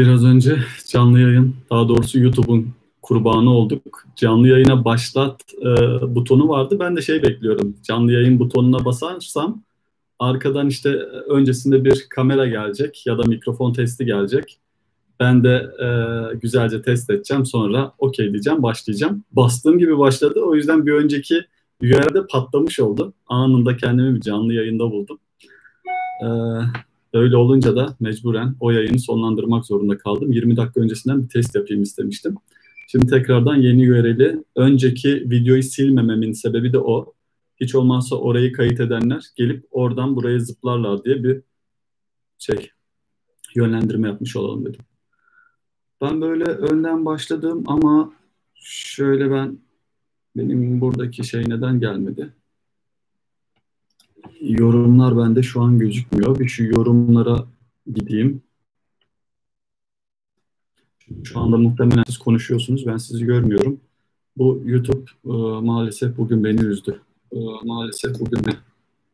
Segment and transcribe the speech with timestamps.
[0.00, 2.68] Biraz önce canlı yayın, daha doğrusu YouTube'un
[3.02, 4.04] kurbanı olduk.
[4.16, 5.66] Canlı yayına başlat e,
[6.14, 6.76] butonu vardı.
[6.80, 7.76] Ben de şey bekliyorum.
[7.82, 9.62] Canlı yayın butonuna basarsam
[10.18, 10.88] arkadan işte
[11.28, 14.58] öncesinde bir kamera gelecek ya da mikrofon testi gelecek.
[15.20, 15.88] Ben de e,
[16.36, 17.46] güzelce test edeceğim.
[17.46, 19.24] Sonra okey diyeceğim, başlayacağım.
[19.32, 20.40] Bastığım gibi başladı.
[20.40, 21.40] O yüzden bir önceki
[21.82, 23.12] yerde patlamış oldu.
[23.26, 25.18] Anında kendimi bir canlı yayında buldum.
[26.24, 26.28] Ee,
[27.12, 30.32] öyle olunca da mecburen o yayını sonlandırmak zorunda kaldım.
[30.32, 32.34] 20 dakika öncesinden bir test yapayım istemiştim.
[32.86, 37.14] Şimdi tekrardan yeni URL'i önceki videoyu silmememin sebebi de o.
[37.60, 41.42] Hiç olmazsa orayı kayıt edenler gelip oradan buraya zıplarlar diye bir
[42.38, 42.70] şey
[43.56, 44.80] yönlendirme yapmış olalım dedim.
[46.00, 48.12] Ben böyle önden başladım ama
[48.54, 49.58] şöyle ben
[50.36, 52.32] benim buradaki şey neden gelmedi?
[54.40, 56.38] Yorumlar bende şu an gözükmüyor.
[56.38, 57.44] Bir şu yorumlara
[57.94, 58.42] gideyim.
[61.24, 62.86] Şu anda muhtemelen siz konuşuyorsunuz.
[62.86, 63.80] Ben sizi görmüyorum.
[64.36, 65.30] Bu YouTube e,
[65.66, 67.00] maalesef bugün beni üzdü.
[67.32, 68.56] E, maalesef bugün ben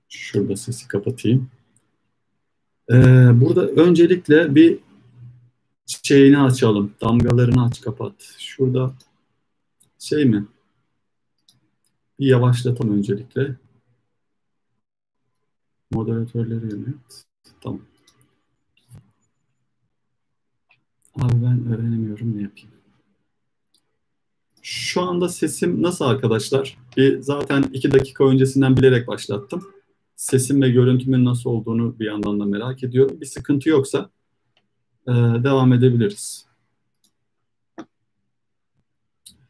[0.09, 1.49] şurada sesi kapatayım.
[2.91, 2.95] E,
[3.41, 4.79] burada öncelikle bir
[5.87, 6.93] şeyini açalım.
[7.01, 8.13] Damgalarını aç kapat.
[8.39, 8.95] Şurada
[9.99, 10.47] şey mi?
[12.21, 13.57] Bir yavaşlatalım öncelikle.
[15.91, 17.25] Moderatörleri yönet.
[17.61, 17.81] Tamam.
[21.21, 22.71] Abi ben öğrenemiyorum ne yapayım.
[24.63, 26.79] Şu anda sesim nasıl arkadaşlar?
[26.97, 29.65] Bir zaten iki dakika öncesinden bilerek başlattım.
[30.17, 33.21] Sesim ve görüntümün nasıl olduğunu bir yandan da merak ediyorum.
[33.21, 34.11] Bir sıkıntı yoksa
[35.09, 35.13] e,
[35.45, 36.47] devam edebiliriz.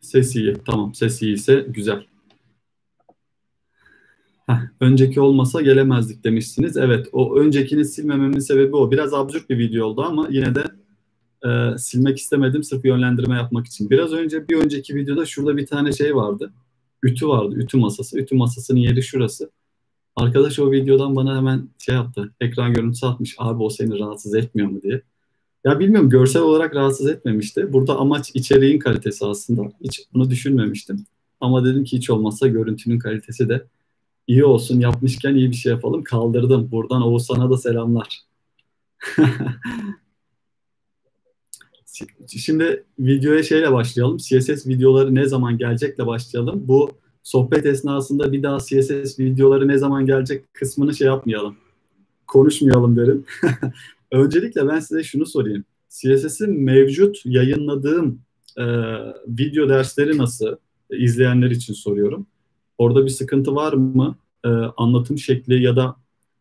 [0.01, 0.57] Ses iyi.
[0.67, 2.07] Tamam ses iyi ise güzel.
[4.47, 6.77] Heh, önceki olmasa gelemezdik demişsiniz.
[6.77, 8.91] Evet o öncekini silmememin sebebi o.
[8.91, 10.64] Biraz absürt bir video oldu ama yine de
[11.47, 13.91] e, silmek istemedim sırf yönlendirme yapmak için.
[13.91, 16.52] Biraz önce bir önceki videoda şurada bir tane şey vardı.
[17.02, 17.55] Ütü vardı.
[17.56, 18.18] Ütü masası.
[18.18, 19.51] Ütü masasının yeri şurası.
[20.17, 22.35] Arkadaş o videodan bana hemen şey yaptı.
[22.40, 23.35] Ekran görüntüsü atmış.
[23.39, 25.02] Abi o seni rahatsız etmiyor mu diye.
[25.64, 27.73] Ya bilmiyorum görsel olarak rahatsız etmemişti.
[27.73, 29.62] Burada amaç içeriğin kalitesi aslında.
[29.85, 31.06] Hiç bunu düşünmemiştim.
[31.40, 33.67] Ama dedim ki hiç olmazsa görüntünün kalitesi de
[34.27, 34.81] iyi olsun.
[34.81, 36.05] Yapmışken iyi bir şey yapalım.
[36.05, 36.70] Kaldırdım.
[36.70, 38.20] Buradan Oğuzhan'a da selamlar.
[42.29, 44.17] Şimdi videoya şeyle başlayalım.
[44.17, 46.69] CSS videoları ne zaman gelecekle başlayalım.
[46.69, 46.91] Bu
[47.23, 51.57] sohbet esnasında bir daha CSS videoları ne zaman gelecek kısmını şey yapmayalım.
[52.27, 53.25] Konuşmayalım derim.
[54.13, 55.65] Öncelikle ben size şunu sorayım.
[55.89, 58.20] CSS'in mevcut yayınladığım
[58.59, 58.65] e,
[59.29, 60.57] video dersleri nasıl?
[60.91, 62.27] İzleyenler için soruyorum.
[62.79, 64.17] Orada bir sıkıntı var mı?
[64.45, 65.97] E, anlatım şekli ya da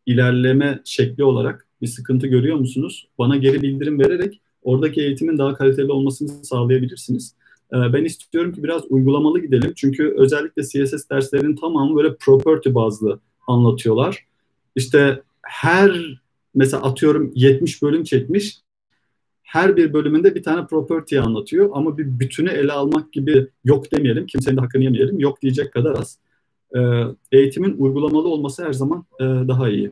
[0.06, 3.08] ilerleme şekli olarak bir sıkıntı görüyor musunuz?
[3.18, 7.36] Bana geri bildirim vererek oradaki eğitimin daha kaliteli olmasını sağlayabilirsiniz.
[7.74, 9.74] Ee, ben istiyorum ki biraz uygulamalı gidelim.
[9.76, 14.26] Çünkü özellikle CSS derslerinin tamamı böyle property bazlı anlatıyorlar.
[14.76, 16.22] İşte her
[16.56, 18.60] mesela atıyorum 70 bölüm çekmiş.
[19.44, 24.26] Her bir bölümünde bir tane property anlatıyor ama bir bütünü ele almak gibi yok demeyelim.
[24.26, 25.20] Kimsenin de hakkını yemeyelim.
[25.20, 26.20] Yok diyecek kadar az.
[26.76, 26.80] Ee,
[27.32, 29.92] eğitimin uygulamalı olması her zaman e, daha iyi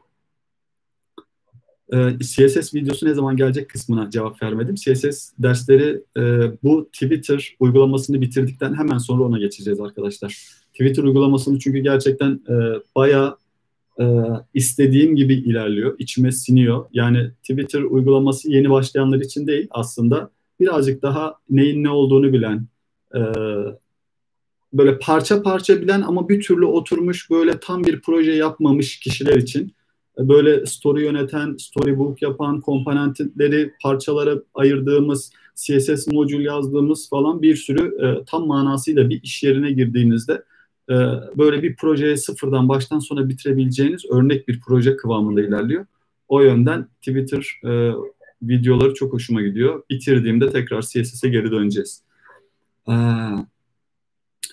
[1.93, 4.75] e, ee, CSS videosu ne zaman gelecek kısmına cevap vermedim.
[4.75, 6.21] CSS dersleri e,
[6.63, 10.47] bu Twitter uygulamasını bitirdikten hemen sonra ona geçeceğiz arkadaşlar.
[10.71, 12.53] Twitter uygulamasını çünkü gerçekten e,
[12.95, 13.37] bayağı
[13.99, 14.05] e,
[14.53, 15.95] istediğim gibi ilerliyor.
[15.99, 16.85] İçime siniyor.
[16.93, 20.29] Yani Twitter uygulaması yeni başlayanlar için değil aslında
[20.59, 22.67] birazcık daha neyin ne olduğunu bilen,
[23.15, 23.19] e,
[24.73, 29.73] böyle parça parça bilen ama bir türlü oturmuş böyle tam bir proje yapmamış kişiler için
[30.19, 38.25] böyle story yöneten, storybook yapan, komponentleri parçalara ayırdığımız, CSS modül yazdığımız falan bir sürü e,
[38.25, 40.43] tam manasıyla bir iş yerine girdiğinizde
[40.89, 40.93] e,
[41.37, 45.85] böyle bir projeye sıfırdan baştan sona bitirebileceğiniz örnek bir proje kıvamında ilerliyor.
[46.27, 47.91] O yönden Twitter e,
[48.41, 49.83] videoları çok hoşuma gidiyor.
[49.89, 52.03] Bitirdiğimde tekrar CSS'e geri döneceğiz.
[52.89, 52.93] Ee,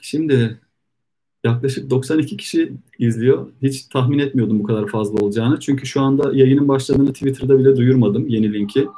[0.02, 0.60] şimdi
[1.44, 3.46] Yaklaşık 92 kişi izliyor.
[3.62, 5.60] Hiç tahmin etmiyordum bu kadar fazla olacağını.
[5.60, 8.88] Çünkü şu anda yayının başladığını Twitter'da bile duyurmadım yeni linki.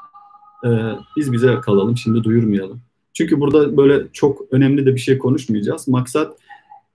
[0.66, 0.68] Ee,
[1.16, 2.80] biz bize kalalım şimdi duyurmayalım.
[3.14, 5.88] Çünkü burada böyle çok önemli de bir şey konuşmayacağız.
[5.88, 6.38] Maksat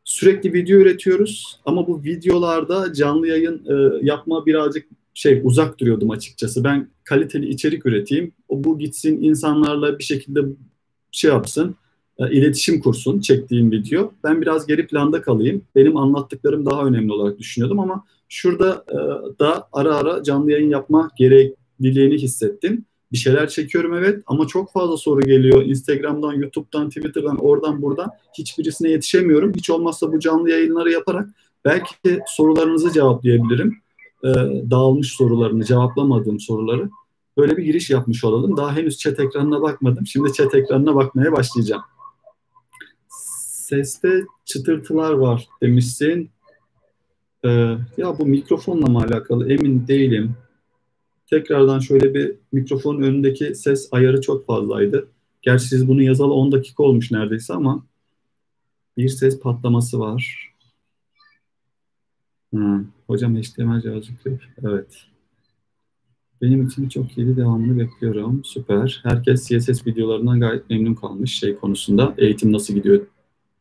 [0.04, 6.64] sürekli video üretiyoruz ama bu videolarda canlı yayın e, yapma birazcık şey uzak duruyordum açıkçası.
[6.64, 8.32] Ben kaliteli içerik üreteyim.
[8.48, 10.40] O bu gitsin insanlarla bir şekilde
[11.12, 11.76] şey yapsın
[12.20, 14.12] iletişim kursun çektiğim video.
[14.24, 15.62] Ben biraz geri planda kalayım.
[15.76, 18.96] Benim anlattıklarım daha önemli olarak düşünüyordum ama şurada e,
[19.40, 22.86] da ara ara canlı yayın yapma gerekliliğini hissettim.
[23.12, 25.64] Bir şeyler çekiyorum evet ama çok fazla soru geliyor.
[25.64, 29.54] Instagram'dan, YouTube'dan, Twitter'dan, oradan buradan hiçbirisine yetişemiyorum.
[29.54, 31.30] Hiç olmazsa bu canlı yayınları yaparak
[31.66, 33.78] belki sorularınızı cevaplayabilirim.
[34.24, 34.28] Ee,
[34.72, 36.90] dağılmış sorularını, cevaplamadığım soruları.
[37.38, 38.58] Böyle bir giriş yapmış olalım.
[38.58, 40.08] Daha henüz chat ekranına bakmadım.
[40.08, 41.82] Şimdi chat ekranına bakmaya başlayacağım.
[43.68, 46.30] Seste çıtırtılar var demişsin.
[47.46, 47.50] Ee,
[47.98, 50.36] ya bu mikrofonla mı alakalı emin değilim.
[51.30, 55.08] Tekrardan şöyle bir mikrofonun önündeki ses ayarı çok fazlaydı.
[55.42, 57.86] Gerçi siz bunu yazalı 10 dakika olmuş neredeyse ama
[58.98, 60.54] bir ses patlaması var.
[62.56, 64.44] Ha, hocam HTML JavaScript.
[64.64, 64.98] Evet.
[66.42, 67.38] Benim için çok iyiydi.
[67.38, 68.44] Devamını bekliyorum.
[68.44, 69.02] Süper.
[69.04, 72.16] Herkes CSS videolarından gayet memnun kalmış şey konusunda.
[72.18, 73.02] Eğitim nasıl gidiyor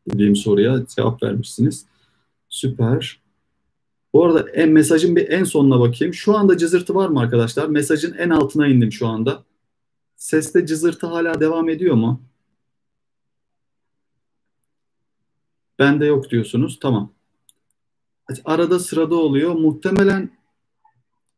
[0.07, 1.85] dediğim soruya cevap vermişsiniz.
[2.49, 3.21] Süper.
[4.13, 6.13] Bu arada en, mesajın bir en sonuna bakayım.
[6.13, 7.67] Şu anda cızırtı var mı arkadaşlar?
[7.67, 9.43] Mesajın en altına indim şu anda.
[10.15, 12.21] Seste cızırtı hala devam ediyor mu?
[15.79, 16.79] Bende yok diyorsunuz.
[16.81, 17.11] Tamam.
[18.45, 19.53] Arada sırada oluyor.
[19.53, 20.29] Muhtemelen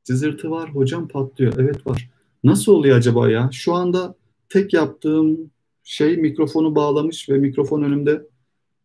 [0.04, 0.69] cızırtı var.
[0.75, 1.54] Hocam patlıyor.
[1.57, 2.10] Evet var.
[2.44, 3.50] Nasıl oluyor acaba ya?
[3.54, 4.16] Şu anda
[4.50, 5.51] tek yaptığım
[5.83, 8.27] şey mikrofonu bağlamış ve mikrofon önümde.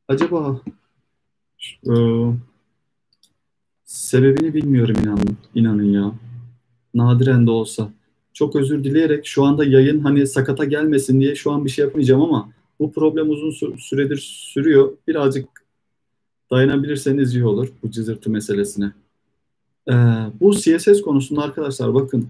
[0.08, 0.60] Acaba
[1.86, 1.92] e,
[3.84, 6.12] Sebebini bilmiyorum inanın, inanın ya.
[6.94, 7.92] Nadiren de olsa.
[8.32, 12.22] Çok özür dileyerek şu anda yayın hani sakata gelmesin diye şu an bir şey yapmayacağım
[12.22, 14.92] ama bu problem uzun süredir sürüyor.
[15.08, 15.48] Birazcık
[16.50, 18.92] dayanabilirseniz iyi olur bu cızırtı meselesine.
[19.88, 19.92] Ee,
[20.40, 22.28] bu CSS konusunda arkadaşlar bakın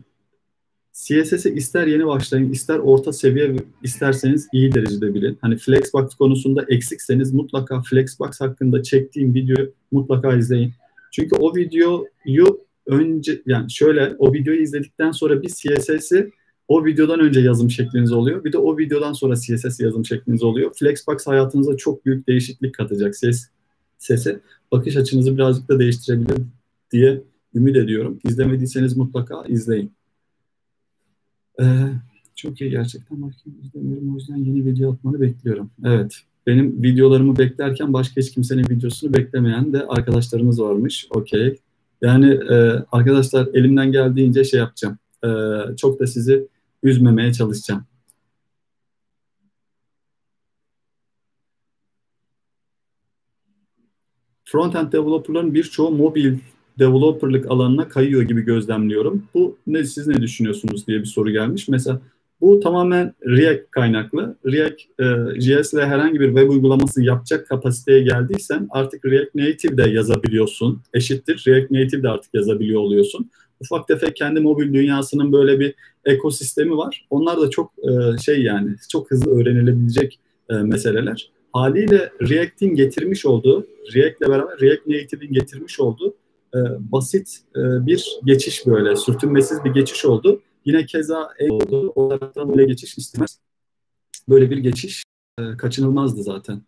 [0.95, 5.39] CSS'e ister yeni başlayın, ister orta seviye isterseniz iyi derecede bilin.
[5.41, 10.73] Hani Flexbox konusunda eksikseniz mutlaka Flexbox hakkında çektiğim videoyu mutlaka izleyin.
[11.13, 16.31] Çünkü o videoyu önce yani şöyle o videoyu izledikten sonra bir CSS'i
[16.69, 18.45] o videodan önce yazım şekliniz oluyor.
[18.45, 20.75] Bir de o videodan sonra CSS yazım şekliniz oluyor.
[20.75, 23.49] Flexbox hayatınıza çok büyük değişiklik katacak ses
[23.99, 24.41] sese.
[24.73, 26.43] Bakış açınızı birazcık da değiştirebilir
[26.93, 27.23] diye
[27.55, 28.19] ümit ediyorum.
[28.25, 29.93] İzlemediyseniz mutlaka izleyin.
[31.61, 31.65] Ee,
[32.35, 33.23] çok iyi gerçekten.
[33.23, 34.15] Bakayım izlemiyorum.
[34.15, 35.71] O yüzden yeni video atmanı bekliyorum.
[35.85, 41.07] Evet benim videolarımı beklerken başka hiç kimsenin videosunu beklemeyen de arkadaşlarımız varmış.
[41.11, 41.59] Okey.
[42.03, 42.55] Yani e,
[42.93, 44.99] arkadaşlar elimden geldiğince şey yapacağım.
[45.25, 45.29] E,
[45.77, 46.49] çok da sizi
[46.83, 47.85] üzmemeye çalışacağım.
[54.45, 56.39] Frontend developerların birçoğu mobil
[56.79, 59.23] developerlık alanına kayıyor gibi gözlemliyorum.
[59.35, 61.69] Bu ne siz ne düşünüyorsunuz diye bir soru gelmiş.
[61.69, 62.01] Mesela
[62.41, 64.37] bu tamamen React kaynaklı.
[64.47, 69.91] React e, JS ile herhangi bir web uygulaması yapacak kapasiteye geldiysen artık React Native de
[69.91, 70.83] yazabiliyorsun.
[70.95, 71.45] Eşittir.
[71.47, 73.31] React Native de artık yazabiliyor oluyorsun.
[73.61, 75.75] Ufak tefek kendi mobil dünyasının böyle bir
[76.05, 77.07] ekosistemi var.
[77.11, 80.21] Onlar da çok e, şey yani çok hızlı öğrenilebilecek
[80.51, 81.31] e, meseleler.
[81.53, 86.15] Haliyle React'in getirmiş olduğu, React ile beraber React Native'in getirmiş olduğu
[86.55, 86.59] e,
[86.93, 91.93] basit e, bir geçiş böyle, sürtünmesiz bir geçiş oldu Yine keza oldu.
[91.95, 93.39] O taraftan böyle geçiş istemez.
[94.29, 95.05] Böyle bir geçiş
[95.39, 96.63] e, kaçınılmazdı zaten.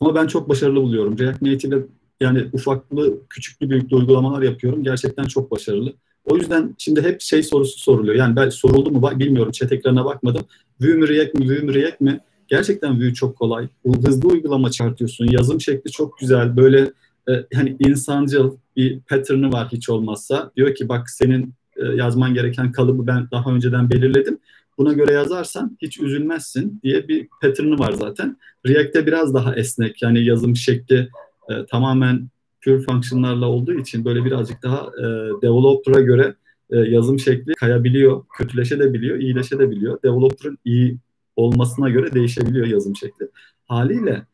[0.00, 1.18] Ama ben çok başarılı buluyorum.
[1.18, 1.86] React Native'de
[2.20, 4.84] yani ufaklı, küçüklü, büyüklü uygulamalar yapıyorum.
[4.84, 5.92] Gerçekten çok başarılı.
[6.24, 8.14] O yüzden şimdi hep şey sorusu soruluyor.
[8.14, 9.52] Yani ben soruldu mu bilmiyorum.
[9.52, 10.42] Chat ekranına bakmadım.
[10.80, 12.20] Vue mi React mi, Vue mi React mi?
[12.48, 13.68] Gerçekten Vue çok kolay.
[14.04, 15.26] Hızlı uygulama çıkartıyorsun.
[15.30, 16.56] Yazım şekli çok güzel.
[16.56, 16.92] Böyle
[17.28, 20.50] e, hani insancıl bir pattern'ı var hiç olmazsa.
[20.56, 24.38] Diyor ki bak senin e, yazman gereken kalıbı ben daha önceden belirledim.
[24.78, 28.36] Buna göre yazarsan hiç üzülmezsin diye bir pattern'ı var zaten.
[28.66, 31.08] React'te biraz daha esnek yani yazım şekli
[31.50, 32.28] e, tamamen
[32.64, 35.02] pure function'larla olduğu için böyle birazcık daha e,
[35.42, 36.34] developer'a göre
[36.70, 40.02] e, yazım şekli kayabiliyor, kötüleşebiliyor, iyileşebiliyor.
[40.02, 40.98] Developer'ın iyi
[41.36, 43.28] olmasına göre değişebiliyor yazım şekli.
[43.66, 44.26] Haliyle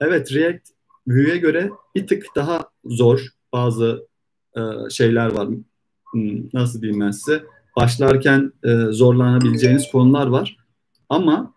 [0.00, 0.75] evet React
[1.08, 4.06] Vue'ye göre bir tık daha zor bazı
[4.56, 4.60] e,
[4.90, 5.48] şeyler var,
[6.12, 7.42] Hmm, nasıl diyeyim ben size
[7.76, 10.56] başlarken e, zorlanabileceğiniz konular var.
[11.08, 11.52] Ama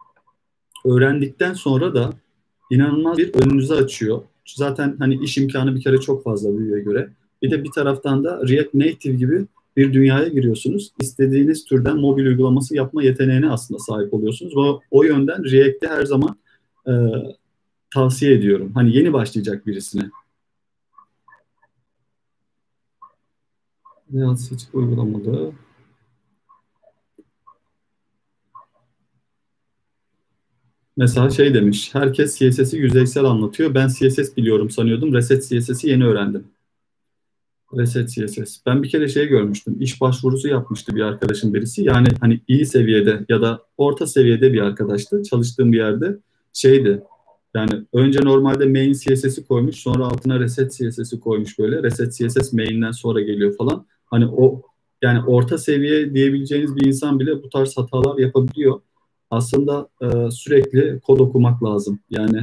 [0.85, 2.13] öğrendikten sonra da
[2.71, 4.21] inanılmaz bir önünüzü açıyor.
[4.45, 7.09] Zaten hani iş imkanı bir kere çok fazla büyüye göre.
[7.41, 9.45] Bir de bir taraftan da React Native gibi
[9.77, 10.91] bir dünyaya giriyorsunuz.
[10.99, 14.57] İstediğiniz türden mobil uygulaması yapma yeteneğine aslında sahip oluyorsunuz.
[14.57, 16.35] O, o yönden React'i her zaman
[16.87, 16.93] e,
[17.93, 18.71] tavsiye ediyorum.
[18.75, 20.09] Hani yeni başlayacak birisine.
[24.13, 25.53] Real hiç uygulamalı.
[30.97, 33.75] Mesela şey demiş, herkes CSS'i yüzeysel anlatıyor.
[33.75, 35.13] Ben CSS biliyorum sanıyordum.
[35.13, 36.47] Reset CSS'i yeni öğrendim.
[37.77, 38.65] Reset CSS.
[38.65, 39.77] Ben bir kere şey görmüştüm.
[39.79, 41.83] İş başvurusu yapmıştı bir arkadaşım birisi.
[41.83, 45.23] Yani hani iyi seviyede ya da orta seviyede bir arkadaştı.
[45.23, 46.17] Çalıştığım bir yerde
[46.53, 47.03] şeydi.
[47.55, 51.83] Yani önce normalde main CSS'i koymuş, sonra altına reset CSS'i koymuş böyle.
[51.83, 53.85] Reset CSS main'den sonra geliyor falan.
[54.05, 54.61] Hani o
[55.01, 58.81] yani orta seviye diyebileceğiniz bir insan bile bu tarz hatalar yapabiliyor.
[59.31, 61.99] Aslında e, sürekli kod okumak lazım.
[62.09, 62.39] Yani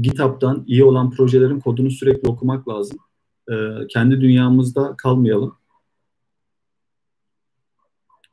[0.00, 2.98] GitHub'dan iyi olan projelerin kodunu sürekli okumak lazım.
[3.50, 3.54] E,
[3.88, 5.54] kendi dünyamızda kalmayalım.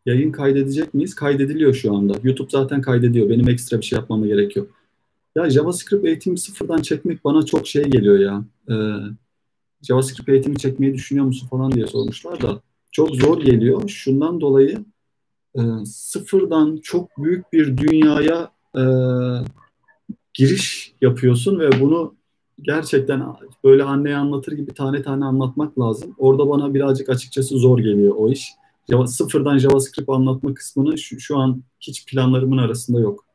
[0.06, 1.16] Yayın kaydedecek miyiz?
[1.16, 2.14] Kaydediliyor şu anda.
[2.24, 3.30] YouTube zaten kaydediyor.
[3.30, 4.81] Benim ekstra bir şey yapmama gerek yok.
[5.36, 8.44] Ya JavaScript eğitimi sıfırdan çekmek bana çok şey geliyor ya.
[8.70, 8.76] Ee,
[9.82, 12.62] JavaScript eğitimi çekmeyi düşünüyor musun falan diye sormuşlar da
[12.92, 13.90] çok zor geliyor.
[13.90, 14.86] Şundan dolayı
[15.56, 18.84] e, sıfırdan çok büyük bir dünyaya e,
[20.34, 22.16] giriş yapıyorsun ve bunu
[22.62, 23.24] gerçekten
[23.64, 26.16] böyle anneye anlatır gibi tane tane anlatmak lazım.
[26.18, 28.52] Orada bana birazcık açıkçası zor geliyor o iş.
[29.06, 33.26] Sıfırdan JavaScript anlatma kısmını şu, şu an hiç planlarımın arasında yok.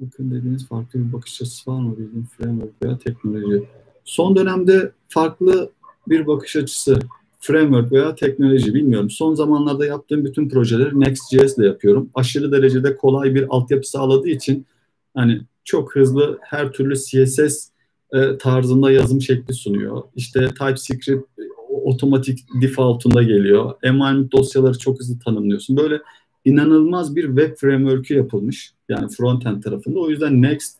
[0.00, 3.64] Bakın dediğiniz farklı bir bakış açısı var mı bildiğin framework veya teknoloji?
[4.04, 5.70] Son dönemde farklı
[6.08, 6.98] bir bakış açısı
[7.40, 9.10] framework veya teknoloji bilmiyorum.
[9.10, 12.10] Son zamanlarda yaptığım bütün projeleri Next.js ile yapıyorum.
[12.14, 14.66] Aşırı derecede kolay bir altyapı sağladığı için
[15.14, 17.70] hani çok hızlı her türlü CSS
[18.12, 20.02] e, tarzında yazım şekli sunuyor.
[20.14, 21.28] İşte TypeScript
[21.68, 23.74] otomatik default'unda geliyor.
[23.82, 25.76] Environment dosyaları çok hızlı tanımlıyorsun.
[25.76, 26.00] Böyle
[26.46, 28.72] inanılmaz bir web framework'ü yapılmış.
[28.88, 30.00] Yani frontend tarafında.
[30.00, 30.78] O yüzden Next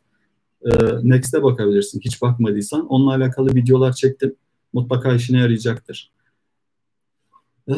[0.63, 0.71] e,
[1.03, 2.01] Next'e bakabilirsin.
[2.01, 2.87] Hiç bakmadıysan.
[2.87, 4.35] Onunla alakalı videolar çektim.
[4.73, 6.13] Mutlaka işine yarayacaktır.
[7.69, 7.75] Ee,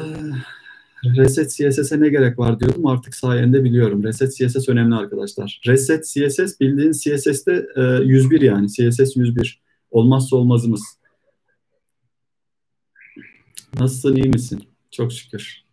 [1.05, 4.05] Reset CSS'e ne gerek var diyordum artık sayende biliyorum.
[4.05, 5.61] Reset CSS önemli arkadaşlar.
[5.67, 8.69] Reset CSS bildiğin CSS'te e, 101 yani.
[8.69, 9.63] CSS 101.
[9.91, 10.83] Olmazsa olmazımız.
[13.81, 14.63] Nasılsın iyi misin?
[14.91, 15.68] Çok şükür.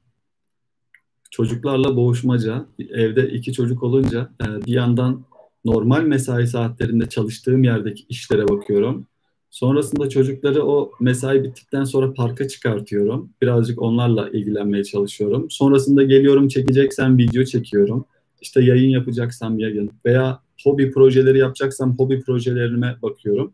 [1.35, 2.65] Çocuklarla boğuşmaca.
[2.89, 5.23] Evde iki çocuk olunca e, bir yandan
[5.65, 9.07] normal mesai saatlerinde çalıştığım yerdeki işlere bakıyorum.
[9.51, 13.29] Sonrasında çocukları o mesai bittikten sonra parka çıkartıyorum.
[13.41, 15.47] Birazcık onlarla ilgilenmeye çalışıyorum.
[15.49, 18.05] Sonrasında geliyorum çekeceksem video çekiyorum.
[18.41, 23.53] İşte yayın yapacaksam yayın veya hobi projeleri yapacaksam hobi projelerime bakıyorum.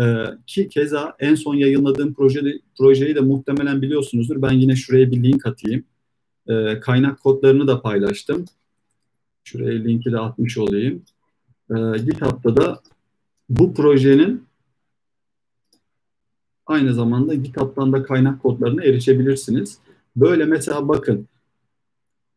[0.00, 2.40] Ee, ki keza en son yayınladığım proje,
[2.78, 4.42] projeyi de muhtemelen biliyorsunuzdur.
[4.42, 5.84] Ben yine şuraya bir link atayım.
[6.48, 8.44] Ee, kaynak kodlarını da paylaştım.
[9.44, 11.02] Şuraya linki de atmış olayım.
[11.70, 12.80] Ee, GitHub'da da
[13.48, 14.46] bu projenin
[16.66, 19.78] Aynı zamanda GitHub'dan da kaynak kodlarına erişebilirsiniz.
[20.16, 21.28] Böyle mesela bakın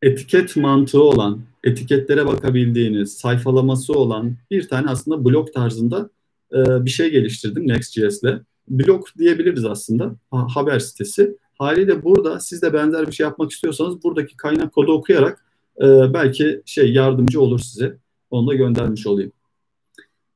[0.01, 6.09] etiket mantığı olan, etiketlere bakabildiğiniz, sayfalaması olan bir tane aslında blog tarzında
[6.53, 8.41] e, bir şey geliştirdim Next.js'le.
[8.69, 11.37] Blog diyebiliriz aslında, ha, haber sitesi.
[11.59, 15.45] Haliyle burada siz de benzer bir şey yapmak istiyorsanız buradaki kaynak kodu okuyarak
[15.81, 17.97] e, belki şey yardımcı olur size.
[18.31, 19.31] Onu da göndermiş olayım.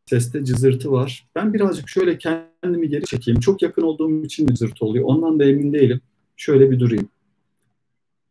[0.05, 1.27] Seste cızırtı var.
[1.35, 3.39] Ben birazcık şöyle kendimi geri çekeyim.
[3.39, 5.05] Çok yakın olduğum için mi cızırtı oluyor?
[5.05, 6.01] Ondan da emin değilim.
[6.37, 7.09] Şöyle bir durayım.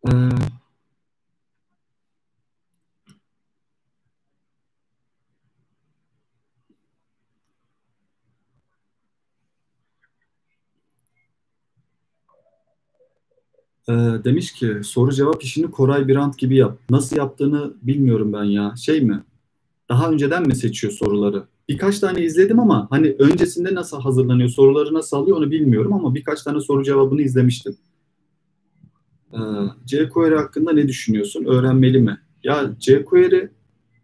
[0.08, 0.12] Ee,
[13.88, 13.92] Ee,
[14.24, 16.78] demiş ki soru cevap işini Koray Birant gibi yap.
[16.90, 18.74] Nasıl yaptığını bilmiyorum ben ya.
[18.76, 19.24] Şey mi?
[19.88, 21.44] Daha önceden mi seçiyor soruları?
[21.68, 26.42] birkaç tane izledim ama hani öncesinde nasıl hazırlanıyor, soruları nasıl alıyor onu bilmiyorum ama birkaç
[26.42, 27.76] tane soru cevabını izlemiştim.
[29.32, 29.38] Ee,
[29.86, 31.44] jQuery hakkında ne düşünüyorsun?
[31.44, 32.18] Öğrenmeli mi?
[32.44, 33.48] Ya jQuery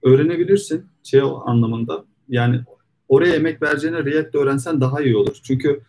[0.02, 2.04] öğrenebilirsin şey anlamında.
[2.28, 2.60] Yani
[3.08, 5.36] oraya emek vereceğine React öğrensen daha iyi olur.
[5.42, 5.80] Çünkü e,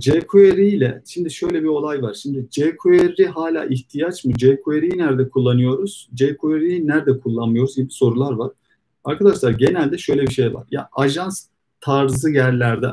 [0.00, 2.14] jQuery ile şimdi şöyle bir olay var.
[2.14, 4.32] Şimdi jQuery hala ihtiyaç mı?
[4.38, 6.08] jQuery'yi nerede kullanıyoruz?
[6.16, 8.52] jQuery'yi nerede kullanmıyoruz gibi sorular var.
[9.04, 10.66] Arkadaşlar genelde şöyle bir şey var.
[10.70, 11.46] Ya ajans
[11.80, 12.88] tarzı yerlerde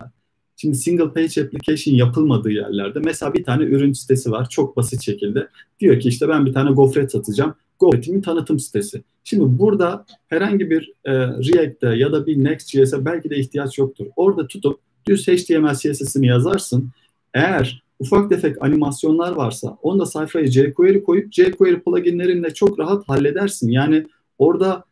[0.57, 5.47] Şimdi single page application yapılmadığı yerlerde mesela bir tane ürün sitesi var çok basit şekilde.
[5.79, 7.55] Diyor ki işte ben bir tane gofret satacağım.
[7.79, 9.03] Gofretimin tanıtım sitesi.
[9.23, 14.05] Şimdi burada herhangi bir e, React'te ya da bir Next.js'e belki de ihtiyaç yoktur.
[14.15, 16.89] Orada tutup düz HTML CSS'ini yazarsın.
[17.33, 23.69] Eğer ufak tefek animasyonlar varsa onu da sayfaya jQuery koyup jQuery pluginlerinle çok rahat halledersin.
[23.69, 24.07] Yani
[24.37, 24.83] orada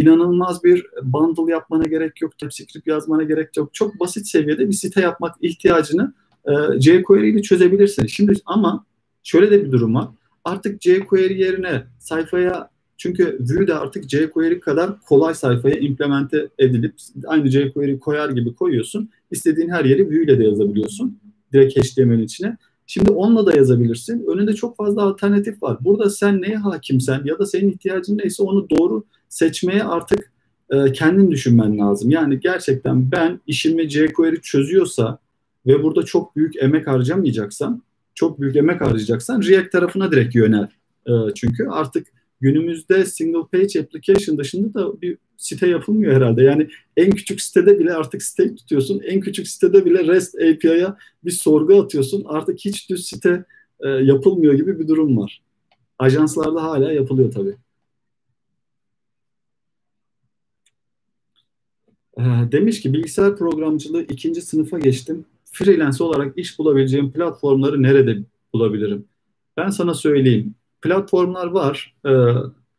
[0.00, 3.74] inanılmaz bir bundle yapmana gerek yok, TypeScript yazmana gerek yok.
[3.74, 8.06] Çok basit seviyede bir site yapmak ihtiyacını e, jQuery ile çözebilirsin.
[8.06, 8.84] Şimdi ama
[9.22, 10.08] şöyle de bir durum var.
[10.44, 16.94] Artık jQuery yerine sayfaya çünkü Vue de artık jQuery kadar kolay sayfaya implemente edilip
[17.26, 19.10] aynı jQuery koyar gibi koyuyorsun.
[19.30, 21.18] İstediğin her yeri Vue ile de yazabiliyorsun.
[21.52, 22.56] direkt HTML'in içine.
[22.86, 24.26] Şimdi onunla da yazabilirsin.
[24.26, 25.76] Önünde çok fazla alternatif var.
[25.80, 30.32] Burada sen neye hakimsen ya da senin ihtiyacın neyse onu doğru seçmeye artık
[30.70, 32.10] e, kendin düşünmen lazım.
[32.10, 35.18] Yani gerçekten ben işimi jQuery çözüyorsa
[35.66, 37.82] ve burada çok büyük emek harcamayacaksam,
[38.14, 40.68] çok büyük emek harcayacaksan React tarafına direkt yönel.
[41.06, 42.06] E, çünkü artık
[42.40, 46.42] günümüzde single page application dışında da bir site yapılmıyor herhalde.
[46.42, 49.00] Yani en küçük sitede bile artık site tutuyorsun.
[49.00, 52.24] En küçük sitede bile REST API'ya bir sorgu atıyorsun.
[52.28, 53.44] Artık hiç düz site
[53.80, 55.42] e, yapılmıyor gibi bir durum var.
[55.98, 57.56] Ajanslarda hala yapılıyor tabii.
[62.18, 62.22] E,
[62.52, 65.24] demiş ki bilgisayar programcılığı ikinci sınıfa geçtim.
[65.52, 68.18] Freelance olarak iş bulabileceğim platformları nerede
[68.52, 69.04] bulabilirim?
[69.56, 70.54] Ben sana söyleyeyim.
[70.84, 71.94] Platformlar var.
[72.06, 72.10] E,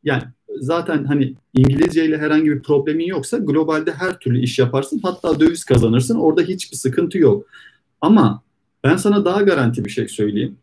[0.03, 0.24] yani
[0.59, 5.00] zaten hani İngilizce ile herhangi bir problemin yoksa globalde her türlü iş yaparsın.
[5.03, 6.19] Hatta döviz kazanırsın.
[6.19, 7.45] Orada hiçbir sıkıntı yok.
[8.01, 8.43] Ama
[8.83, 10.57] ben sana daha garanti bir şey söyleyeyim.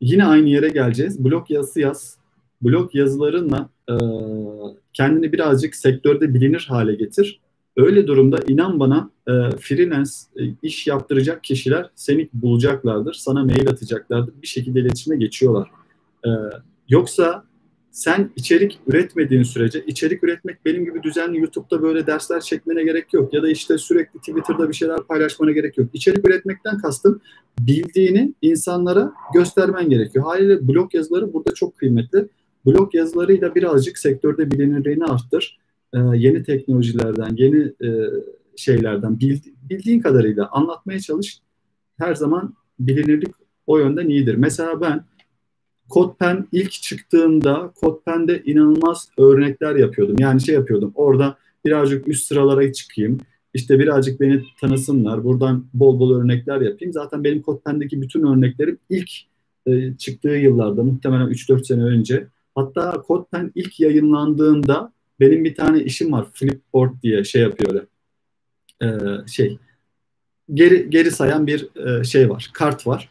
[0.00, 1.24] Yine aynı yere geleceğiz.
[1.24, 2.16] Blog yazısı yaz.
[2.62, 3.94] Blog yazılarınla e,
[4.92, 7.40] kendini birazcık sektörde bilinir hale getir.
[7.76, 13.14] Öyle durumda inan bana e, freelance e, iş yaptıracak kişiler seni bulacaklardır.
[13.14, 14.34] Sana mail atacaklardır.
[14.42, 15.75] Bir şekilde iletişime geçiyorlar.
[16.26, 16.30] E,
[16.88, 17.44] yoksa
[17.90, 23.34] sen içerik üretmediğin sürece, içerik üretmek benim gibi düzenli YouTube'da böyle dersler çekmene gerek yok.
[23.34, 25.88] Ya da işte sürekli Twitter'da bir şeyler paylaşmana gerek yok.
[25.92, 27.20] İçerik üretmekten kastım
[27.58, 30.24] bildiğini insanlara göstermen gerekiyor.
[30.24, 32.28] Haliyle blog yazıları burada çok kıymetli.
[32.66, 35.58] Blog yazılarıyla birazcık sektörde bilinirliğini arttır.
[35.94, 38.10] Ee, yeni teknolojilerden, yeni e,
[38.56, 41.40] şeylerden bildi, bildiğin kadarıyla anlatmaya çalış.
[41.98, 43.34] Her zaman bilinirlik
[43.66, 44.34] o yönden iyidir.
[44.34, 45.04] Mesela ben
[45.90, 50.16] CodePen ilk çıktığında CodePen'de inanılmaz örnekler yapıyordum.
[50.18, 50.92] Yani şey yapıyordum.
[50.94, 53.18] Orada birazcık üst sıralara çıkayım.
[53.54, 55.24] İşte birazcık beni tanısınlar.
[55.24, 56.92] Buradan bol bol örnekler yapayım.
[56.92, 59.10] Zaten benim CodePen'deki bütün örneklerim ilk
[59.66, 62.26] e, çıktığı yıllarda muhtemelen 3-4 sene önce.
[62.54, 66.26] Hatta CodePen ilk yayınlandığında benim bir tane işim var.
[66.32, 67.86] Flipboard diye şey yapıyor.
[68.82, 68.86] E,
[69.26, 69.58] şey
[70.54, 72.50] geri geri sayan bir e, şey var.
[72.54, 73.08] Kart var.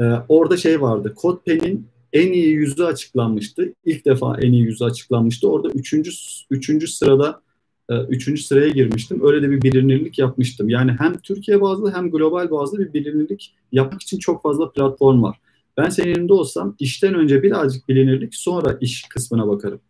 [0.00, 1.14] E, orada şey vardı.
[1.22, 3.72] CodePen'in en iyi yüzü açıklanmıştı.
[3.84, 5.48] İlk defa en iyi yüzü açıklanmıştı.
[5.48, 6.10] Orada üçüncü,
[6.50, 7.42] üçüncü sırada
[7.90, 9.26] e, üçüncü sıraya girmiştim.
[9.26, 10.68] Öyle de bir bilinirlik yapmıştım.
[10.68, 15.36] Yani hem Türkiye bazlı hem global bazlı bir bilinirlik yapmak için çok fazla platform var.
[15.76, 19.80] Ben senin yerinde olsam işten önce birazcık bilinirlik sonra iş kısmına bakarım.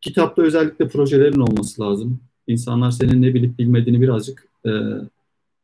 [0.00, 2.20] Kitapta özellikle projelerin olması lazım.
[2.46, 4.70] İnsanlar senin ne bilip bilmediğini birazcık e,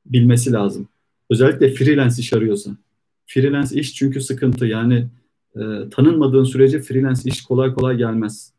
[0.06, 0.88] bilmesi lazım.
[1.30, 2.78] Özellikle freelance iş arıyorsan.
[3.26, 4.66] Freelance iş çünkü sıkıntı.
[4.66, 5.06] Yani
[5.56, 5.60] e,
[5.90, 8.52] tanınmadığın sürece freelance iş kolay kolay gelmez.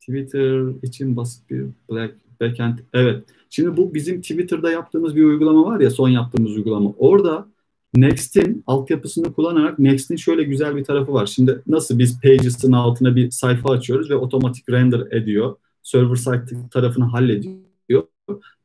[0.00, 2.78] Twitter için basit bir black backend.
[2.92, 3.24] Evet.
[3.50, 6.92] Şimdi bu bizim Twitter'da yaptığımız bir uygulama var ya son yaptığımız uygulama.
[6.98, 7.48] Orada
[7.94, 11.26] Next'in altyapısını kullanarak Next'in şöyle güzel bir tarafı var.
[11.26, 15.56] Şimdi nasıl biz Pages'ın altına bir sayfa açıyoruz ve otomatik render ediyor.
[15.82, 18.02] Server side tarafını hallediyor.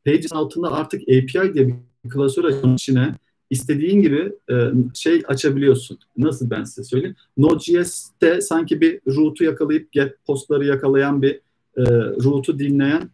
[0.06, 1.76] Pages'in altında artık API diye bir
[2.10, 3.16] klasör açmanın içine
[3.50, 4.56] istediğin gibi e,
[4.94, 6.00] şey açabiliyorsun.
[6.18, 7.16] Nasıl ben size söyleyeyim?
[7.38, 11.34] Node.js'te sanki bir route'u yakalayıp get postları yakalayan bir
[11.78, 11.84] e,
[12.24, 13.10] route'u dinleyen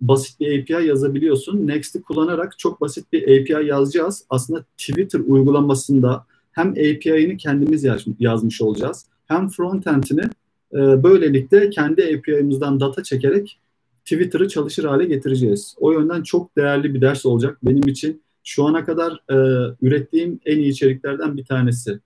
[0.00, 1.66] basit bir API yazabiliyorsun.
[1.66, 4.24] Next'i kullanarak çok basit bir API yazacağız.
[4.30, 9.06] Aslında Twitter uygulamasında hem API'ini kendimiz yaz, yazmış olacağız.
[9.26, 10.24] Hem frontend'ini
[10.72, 13.58] e, böylelikle kendi API'mizden data çekerek
[14.04, 15.74] Twitter'ı çalışır hale getireceğiz.
[15.80, 19.36] O yönden çok değerli bir ders olacak benim için şu ana kadar e,
[19.82, 22.00] ürettiğim en iyi içeriklerden bir tanesi.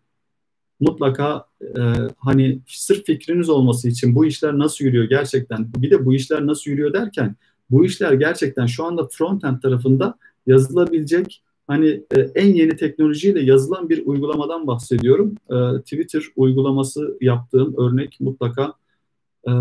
[0.80, 1.80] Mutlaka e,
[2.18, 6.70] hani sırf fikriniz olması için bu işler nasıl yürüyor gerçekten bir de bu işler nasıl
[6.70, 7.36] yürüyor derken
[7.70, 14.06] bu işler gerçekten şu anda frontend tarafında yazılabilecek hani e, en yeni teknolojiyle yazılan bir
[14.06, 15.34] uygulamadan bahsediyorum.
[15.50, 18.74] E, Twitter uygulaması yaptığım örnek mutlaka
[19.48, 19.52] e,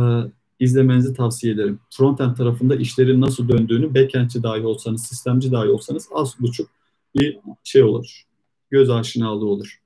[0.60, 1.80] izlemenizi tavsiye ederim.
[1.90, 6.70] Frontend tarafında işlerin nasıl döndüğünü backendçi dahi olsanız, sistemci dahi olsanız az buçuk
[7.16, 8.24] bir şey olur.
[8.70, 9.82] Göz aşinalığı olur.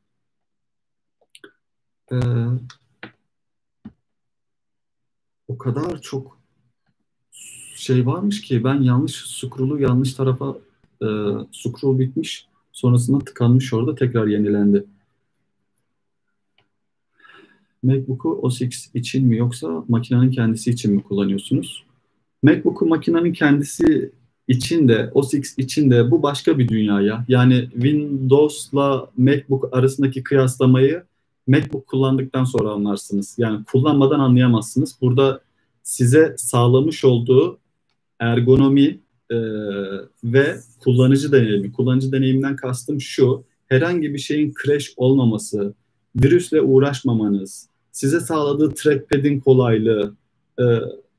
[2.11, 2.15] Ee,
[5.47, 6.39] o kadar çok
[7.75, 10.57] şey varmış ki ben yanlış scroll'u yanlış tarafa
[11.01, 11.07] e,
[11.51, 14.85] scroll bitmiş sonrasında tıkanmış orada tekrar yenilendi.
[17.83, 18.61] MacBook'u OS
[18.93, 21.83] için mi yoksa makinenin kendisi için mi kullanıyorsunuz?
[22.43, 24.11] MacBook'u makinenin kendisi
[24.47, 27.25] için de OS X için de bu başka bir dünyaya.
[27.27, 31.03] Yani Windows'la MacBook arasındaki kıyaslamayı
[31.47, 33.35] MacBook kullandıktan sonra anlarsınız.
[33.37, 34.97] Yani kullanmadan anlayamazsınız.
[35.01, 35.41] Burada
[35.83, 37.57] size sağlamış olduğu
[38.19, 38.99] ergonomi,
[39.31, 39.37] e,
[40.23, 41.71] ve kullanıcı deneyimi.
[41.71, 45.73] Kullanıcı deneyiminden kastım şu, herhangi bir şeyin crash olmaması,
[46.15, 50.15] virüsle uğraşmamanız, size sağladığı trackpad'in kolaylığı,
[50.59, 50.63] e,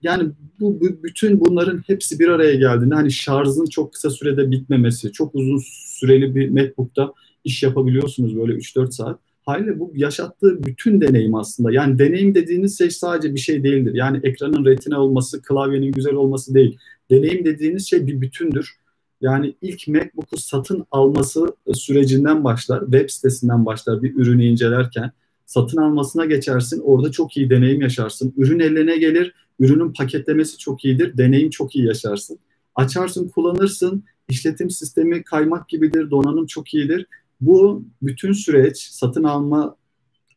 [0.03, 5.13] yani bu, bu bütün bunların hepsi bir araya geldiğinde hani şarjın çok kısa sürede bitmemesi,
[5.13, 7.13] çok uzun süreli bir MacBook'ta
[7.45, 9.19] iş yapabiliyorsunuz böyle 3-4 saat.
[9.47, 11.73] Hayli bu yaşattığı bütün deneyim aslında.
[11.73, 13.93] Yani deneyim dediğiniz şey sadece bir şey değildir.
[13.95, 16.79] Yani ekranın retina olması, klavyenin güzel olması değil.
[17.11, 18.77] Deneyim dediğiniz şey bir bütündür.
[19.21, 25.13] Yani ilk MacBook'u satın alması sürecinden başlar, web sitesinden başlar bir ürünü incelerken.
[25.47, 28.35] Satın almasına geçersin, orada çok iyi deneyim yaşarsın.
[28.37, 32.39] Ürün eline gelir, ürünün paketlemesi çok iyidir, deneyim çok iyi yaşarsın.
[32.75, 37.07] Açarsın, kullanırsın, işletim sistemi kaymak gibidir, donanım çok iyidir.
[37.41, 39.77] Bu bütün süreç satın alma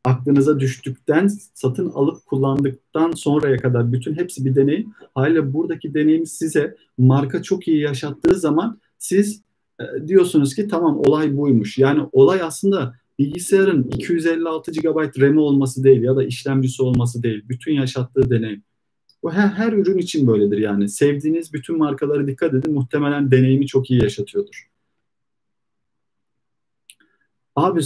[0.03, 4.93] aklınıza düştükten, satın alıp kullandıktan sonraya kadar bütün hepsi bir deneyim.
[5.15, 9.41] Haliyle buradaki deneyim size marka çok iyi yaşattığı zaman siz
[9.79, 11.77] e, diyorsunuz ki tamam olay buymuş.
[11.77, 17.43] Yani olay aslında bilgisayarın 256 GB RAM'i olması değil ya da işlemcisi olması değil.
[17.49, 18.63] Bütün yaşattığı deneyim.
[19.23, 20.89] Bu her, her ürün için böyledir yani.
[20.89, 22.73] Sevdiğiniz bütün markalara dikkat edin.
[22.73, 24.67] Muhtemelen deneyimi çok iyi yaşatıyordur.
[27.55, 27.81] Abi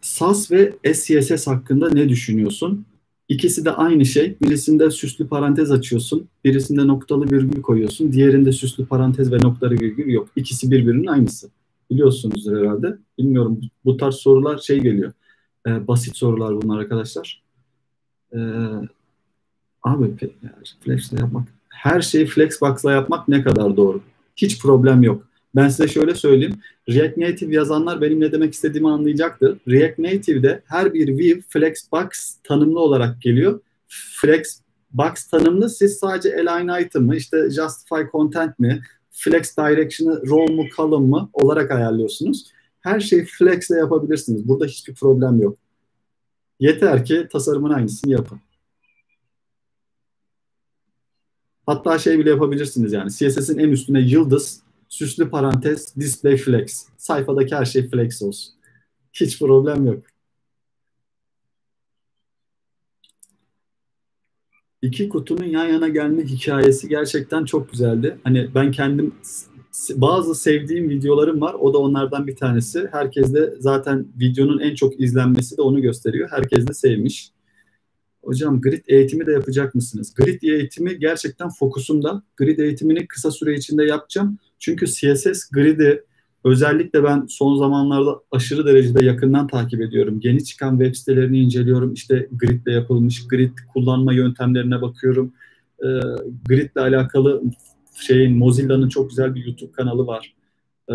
[0.00, 2.86] SAS ve SCSS hakkında ne düşünüyorsun?
[3.28, 4.36] İkisi de aynı şey.
[4.42, 10.28] Birisinde süslü parantez açıyorsun, birisinde noktalı virgül koyuyorsun, diğerinde süslü parantez ve noktalı virgül yok.
[10.36, 11.50] İkisi birbirinin aynısı.
[11.90, 12.98] Biliyorsunuzdur herhalde.
[13.18, 15.12] Bilmiyorum bu tarz sorular şey geliyor.
[15.66, 17.42] Ee, basit sorular bunlar arkadaşlar.
[18.34, 18.38] Ee,
[19.82, 20.14] abi
[20.84, 21.48] Flex'le yapmak.
[21.68, 24.00] Her şeyi Flexbox'la yapmak ne kadar doğru?
[24.36, 25.26] Hiç problem yok.
[25.56, 26.54] Ben size şöyle söyleyeyim.
[26.88, 29.58] React Native yazanlar benim ne demek istediğimi anlayacaktır.
[29.68, 33.60] React Native'de her bir view flexbox tanımlı olarak geliyor.
[33.88, 38.80] Flexbox tanımlı siz sadece align item mı, işte justify content mi,
[39.16, 42.52] flex direction'ı row mu, column mı olarak ayarlıyorsunuz.
[42.80, 44.48] Her şeyi flex ile yapabilirsiniz.
[44.48, 45.58] Burada hiçbir problem yok.
[46.60, 48.40] Yeter ki tasarımın aynısını yapın.
[51.66, 53.10] Hatta şey bile yapabilirsiniz yani.
[53.10, 56.86] CSS'in en üstüne yıldız süslü parantez display flex.
[56.96, 58.54] Sayfadaki her şey flex olsun.
[59.12, 60.15] Hiç problem yok.
[64.82, 68.18] İki kutunun yan yana gelme hikayesi gerçekten çok güzeldi.
[68.24, 69.14] Hani ben kendim
[69.94, 71.54] bazı sevdiğim videolarım var.
[71.54, 72.88] O da onlardan bir tanesi.
[72.92, 76.28] Herkes de zaten videonun en çok izlenmesi de onu gösteriyor.
[76.32, 77.30] Herkes de sevmiş.
[78.22, 80.14] Hocam grid eğitimi de yapacak mısınız?
[80.14, 82.22] Grid eğitimi gerçekten fokusumda.
[82.36, 84.38] Grid eğitimini kısa süre içinde yapacağım.
[84.58, 86.04] Çünkü CSS grid'i
[86.46, 90.20] özellikle ben son zamanlarda aşırı derecede yakından takip ediyorum.
[90.22, 91.92] Yeni çıkan web sitelerini inceliyorum.
[91.92, 95.32] İşte grid ile yapılmış grid kullanma yöntemlerine bakıyorum.
[95.80, 95.86] E,
[96.48, 97.42] grid ile alakalı
[97.94, 100.34] şeyin Mozilla'nın çok güzel bir YouTube kanalı var.
[100.90, 100.94] E,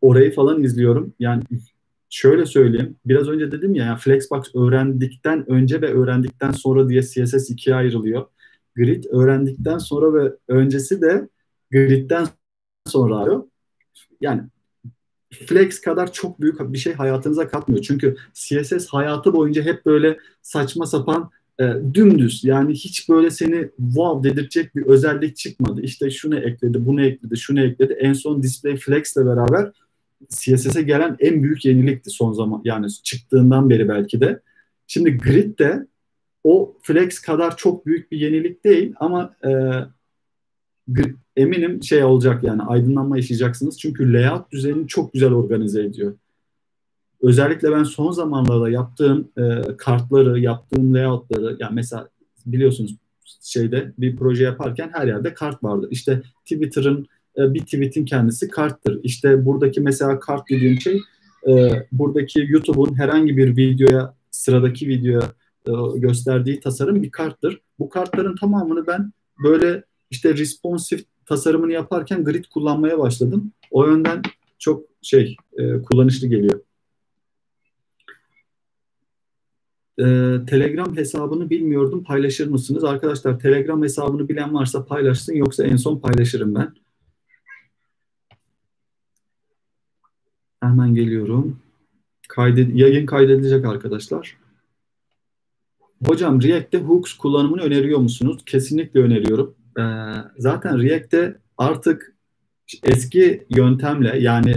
[0.00, 1.14] orayı falan izliyorum.
[1.18, 1.42] Yani
[2.10, 2.96] şöyle söyleyeyim.
[3.06, 8.26] Biraz önce dedim ya yani Flexbox öğrendikten önce ve öğrendikten sonra diye CSS ikiye ayrılıyor.
[8.76, 11.28] Grid öğrendikten sonra ve öncesi de
[11.72, 12.26] gridden
[12.86, 13.44] sonra arıyor.
[14.20, 14.42] Yani
[15.30, 17.82] Flex kadar çok büyük bir şey hayatınıza katmıyor.
[17.82, 24.30] Çünkü CSS hayatı boyunca hep böyle saçma sapan e, dümdüz yani hiç böyle seni wow
[24.30, 25.82] dedirtecek bir özellik çıkmadı.
[25.82, 27.92] İşte şunu ekledi, bunu ekledi, şunu ekledi.
[27.92, 29.72] En son Display Flex ile beraber
[30.28, 34.40] CSS'e gelen en büyük yenilikti son zaman yani çıktığından beri belki de.
[34.86, 35.86] Şimdi Grid de
[36.44, 39.50] o Flex kadar çok büyük bir yenilik değil ama e,
[41.38, 43.78] eminim şey olacak yani aydınlanma yaşayacaksınız.
[43.78, 46.14] Çünkü layout düzenini çok güzel organize ediyor.
[47.22, 52.08] Özellikle ben son zamanlarda yaptığım e, kartları, yaptığım layoutları yani mesela
[52.46, 52.96] biliyorsunuz
[53.42, 55.88] şeyde bir proje yaparken her yerde kart vardır.
[55.90, 57.06] İşte Twitter'ın
[57.38, 59.00] e, bir tweet'in kendisi karttır.
[59.02, 61.00] İşte buradaki mesela kart dediğim şey
[61.48, 65.32] e, buradaki YouTube'un herhangi bir videoya sıradaki videoya
[65.66, 67.60] e, gösterdiği tasarım bir karttır.
[67.78, 69.12] Bu kartların tamamını ben
[69.44, 73.52] böyle işte responsive tasarımını yaparken grid kullanmaya başladım.
[73.70, 74.22] O yönden
[74.58, 76.60] çok şey e, kullanışlı geliyor.
[79.98, 80.04] E,
[80.46, 82.04] Telegram hesabını bilmiyordum.
[82.04, 82.84] Paylaşır mısınız?
[82.84, 86.74] Arkadaşlar Telegram hesabını bilen varsa paylaşsın yoksa en son paylaşırım ben.
[90.62, 91.58] Hemen geliyorum.
[92.28, 94.36] Kaydet yayın kaydedilecek arkadaşlar.
[96.06, 98.42] Hocam React'te hooks kullanımını öneriyor musunuz?
[98.46, 99.54] Kesinlikle öneriyorum.
[99.78, 99.82] Ee,
[100.38, 102.16] zaten React'te artık
[102.82, 104.54] eski yöntemle yani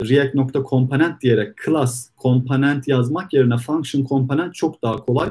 [0.00, 5.30] React.component diyerek class komponent yazmak yerine function komponent çok daha kolay.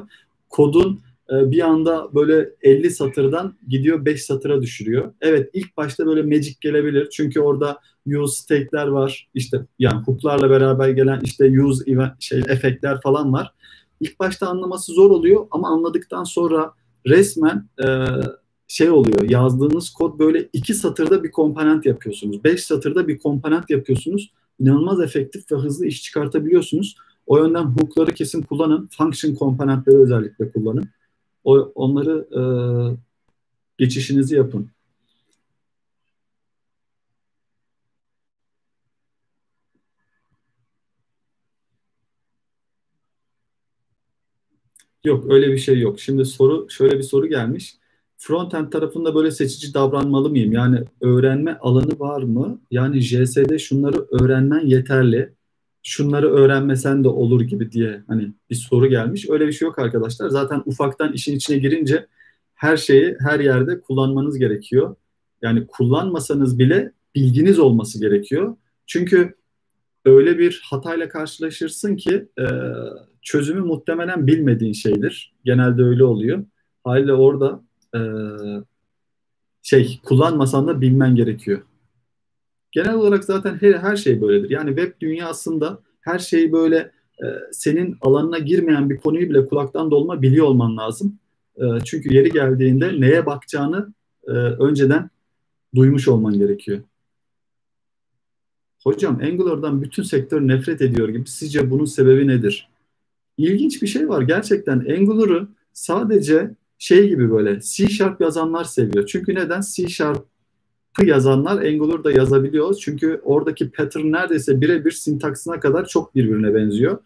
[0.50, 5.14] Kodun e, bir anda böyle 50 satırdan gidiyor 5 satıra düşürüyor.
[5.22, 7.10] Evet ilk başta böyle magic gelebilir.
[7.10, 9.30] Çünkü orada use state'ler var.
[9.34, 13.54] İşte yani hook'larla beraber gelen işte use event, şey efektler falan var.
[14.00, 16.74] İlk başta anlaması zor oluyor ama anladıktan sonra
[17.08, 17.88] resmen e,
[18.72, 19.30] şey oluyor.
[19.30, 22.44] Yazdığınız kod böyle iki satırda bir komponent yapıyorsunuz.
[22.44, 24.32] Beş satırda bir komponent yapıyorsunuz.
[24.60, 26.96] İnanılmaz efektif ve hızlı iş çıkartabiliyorsunuz.
[27.28, 28.90] O yönden hook'ları kesin kullanın.
[28.98, 30.90] Function komponentleri özellikle kullanın.
[31.44, 32.42] O, onları e,
[33.78, 34.70] geçişinizi yapın.
[45.04, 46.00] Yok öyle bir şey yok.
[46.00, 47.81] Şimdi soru şöyle bir soru gelmiş.
[48.24, 50.52] Frontend tarafında böyle seçici davranmalı mıyım?
[50.52, 52.62] Yani öğrenme alanı var mı?
[52.72, 55.34] Yani JS'de şunları öğrenmen yeterli.
[55.84, 59.30] Şunları öğrenmesen de olur gibi diye hani bir soru gelmiş.
[59.30, 60.30] Öyle bir şey yok arkadaşlar.
[60.30, 62.08] Zaten ufaktan işin içine girince
[62.54, 64.96] her şeyi her yerde kullanmanız gerekiyor.
[65.42, 68.56] Yani kullanmasanız bile bilginiz olması gerekiyor.
[68.86, 69.36] Çünkü
[70.06, 72.46] öyle bir hatayla karşılaşırsın ki e,
[73.22, 75.34] çözümü muhtemelen bilmediğin şeydir.
[75.46, 76.46] Genelde öyle oluyor.
[76.84, 78.00] Haliyle orada e,
[79.62, 81.62] şey kullanmasan da bilmen gerekiyor.
[82.72, 84.50] Genel olarak zaten her, her şey böyledir.
[84.50, 86.92] Yani web dünyasında her şeyi böyle
[87.24, 91.20] e, senin alanına girmeyen bir konuyu bile kulaktan dolma biliyor olman lazım.
[91.58, 93.94] E, çünkü yeri geldiğinde neye bakacağını
[94.28, 95.10] e, önceden
[95.76, 96.82] duymuş olman gerekiyor.
[98.84, 101.28] Hocam Angular'dan bütün sektör nefret ediyor gibi.
[101.28, 102.70] Sizce bunun sebebi nedir?
[103.38, 104.22] İlginç bir şey var.
[104.22, 109.06] Gerçekten Angular'ı sadece şey gibi böyle C Sharp yazanlar seviyor.
[109.06, 109.62] Çünkü neden?
[109.76, 112.76] C Sharp'ı yazanlar Angular'da yazabiliyor.
[112.76, 116.98] Çünkü oradaki pattern neredeyse birebir sintaksına kadar çok birbirine benziyor.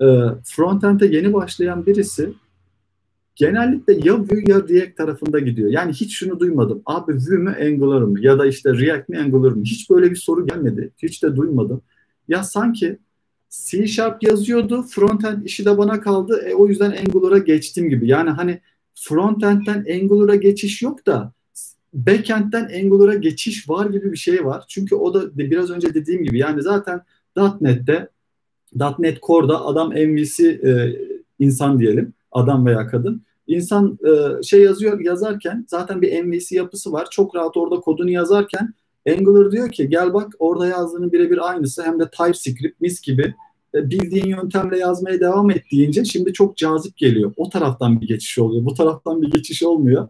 [0.00, 0.04] Ee,
[0.44, 2.32] frontend'e yeni başlayan birisi
[3.34, 5.70] genellikle ya Vue ya React tarafında gidiyor.
[5.70, 6.82] Yani hiç şunu duymadım.
[6.86, 8.20] Abi Vue mü Angular mı?
[8.20, 9.62] Ya da işte React mi Angular mı?
[9.64, 10.90] Hiç böyle bir soru gelmedi.
[11.02, 11.82] Hiç de duymadım.
[12.28, 12.98] Ya sanki
[13.50, 14.82] C Sharp yazıyordu.
[14.82, 16.42] Frontend işi de bana kaldı.
[16.46, 18.08] E, o yüzden Angular'a geçtim gibi.
[18.08, 18.60] Yani hani
[19.00, 21.32] frontend'den Angular'a geçiş yok da
[21.92, 24.64] backend'den Angular'a geçiş var gibi bir şey var.
[24.68, 27.02] Çünkü o da biraz önce dediğim gibi yani zaten
[27.60, 28.08] .NET'te
[28.98, 30.96] .NET Core'da adam MVC e,
[31.38, 32.12] insan diyelim.
[32.32, 33.22] Adam veya kadın.
[33.46, 37.08] İnsan e, şey yazıyor yazarken zaten bir MVC yapısı var.
[37.10, 38.74] Çok rahat orada kodunu yazarken
[39.08, 43.34] Angular diyor ki gel bak orada yazdığının birebir aynısı hem de TypeScript mis gibi
[43.74, 47.32] bildiğin yöntemle yazmaya devam et deyince şimdi çok cazip geliyor.
[47.36, 48.64] O taraftan bir geçiş oluyor.
[48.64, 50.08] Bu taraftan bir geçiş olmuyor.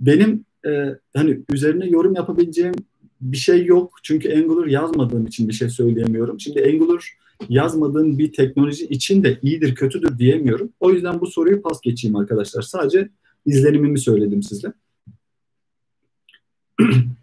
[0.00, 2.74] Benim e, hani üzerine yorum yapabileceğim
[3.20, 3.94] bir şey yok.
[4.02, 6.40] Çünkü Angular yazmadığım için bir şey söyleyemiyorum.
[6.40, 7.16] Şimdi Angular
[7.48, 10.72] yazmadığım bir teknoloji için de iyidir, kötüdür diyemiyorum.
[10.80, 12.62] O yüzden bu soruyu pas geçeyim arkadaşlar.
[12.62, 13.08] Sadece
[13.46, 14.72] izlenimimi söyledim size.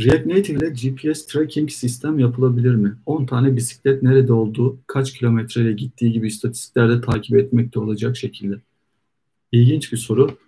[0.00, 2.96] React Native ile GPS tracking sistem yapılabilir mi?
[3.06, 8.56] 10 tane bisiklet nerede olduğu, kaç kilometreyle gittiği gibi istatistiklerde takip etmekte olacak şekilde.
[9.52, 10.38] İlginç bir soru.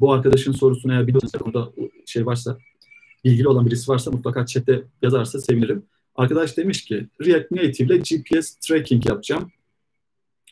[0.00, 1.72] Bu arkadaşın sorusunu eğer biliyorsanız konuda
[2.06, 2.58] şey varsa,
[3.24, 5.82] ilgili olan birisi varsa mutlaka chatte yazarsa sevinirim.
[6.14, 9.52] Arkadaş demiş ki React Native ile GPS tracking yapacağım.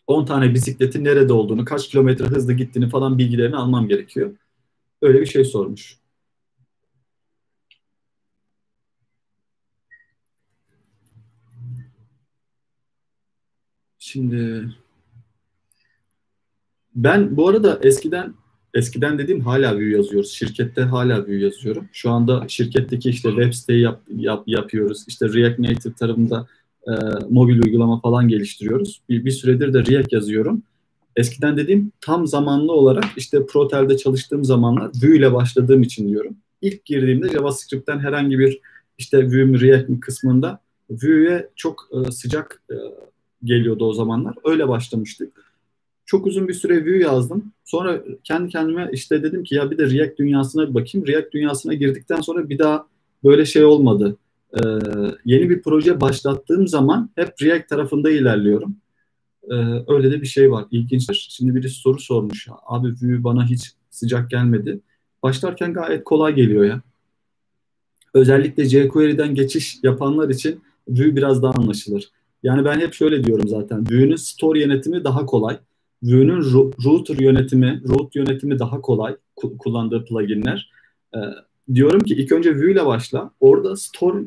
[0.06, 4.30] 10 tane bisikletin nerede olduğunu, kaç kilometre hızlı gittiğini falan bilgilerini almam gerekiyor.
[5.02, 5.98] Öyle bir şey sormuş.
[14.16, 14.68] Şimdi
[16.94, 18.34] ben bu arada eskiden
[18.74, 20.30] eskiden dediğim hala Vue yazıyoruz.
[20.30, 21.88] Şirkette hala Vue yazıyorum.
[21.92, 25.04] Şu anda şirketteki işte web siteyi yap, yap, yapıyoruz.
[25.08, 26.46] İşte React Native tarafında
[26.88, 26.92] e,
[27.30, 29.02] mobil uygulama falan geliştiriyoruz.
[29.08, 30.62] Bir, bir süredir de React yazıyorum.
[31.16, 36.36] Eskiden dediğim tam zamanlı olarak işte Protel'de çalıştığım zamanlar Vue ile başladığım için diyorum.
[36.62, 38.60] İlk girdiğimde JavaScript'ten herhangi bir
[38.98, 42.74] işte Vue mi React mi kısmında Vue'ye çok e, sıcak e,
[43.44, 44.34] geliyordu o zamanlar.
[44.44, 45.46] Öyle başlamıştık.
[46.06, 47.52] Çok uzun bir süre Vue yazdım.
[47.64, 51.06] Sonra kendi kendime işte dedim ki ya bir de React dünyasına bir bakayım.
[51.06, 52.86] React dünyasına girdikten sonra bir daha
[53.24, 54.16] böyle şey olmadı.
[54.54, 54.60] Ee,
[55.24, 58.76] yeni bir proje başlattığım zaman hep React tarafında ilerliyorum.
[59.50, 59.54] Ee,
[59.88, 60.64] öyle de bir şey var.
[60.70, 61.26] İlginçtir.
[61.30, 62.48] Şimdi birisi soru sormuş.
[62.66, 64.80] Abi Vue bana hiç sıcak gelmedi.
[65.22, 66.82] Başlarken gayet kolay geliyor ya.
[68.14, 72.10] Özellikle jQuery'den geçiş yapanlar için Vue biraz daha anlaşılır.
[72.46, 73.86] Yani ben hep şöyle diyorum zaten.
[73.90, 75.58] Vue'nin store yönetimi daha kolay.
[76.02, 76.40] Vue'nin
[76.84, 79.16] router yönetimi, root yönetimi daha kolay
[79.58, 80.70] kullandığı pluginler.
[81.14, 81.18] Ee,
[81.74, 83.30] diyorum ki ilk önce Vue ile başla.
[83.40, 84.24] Orada store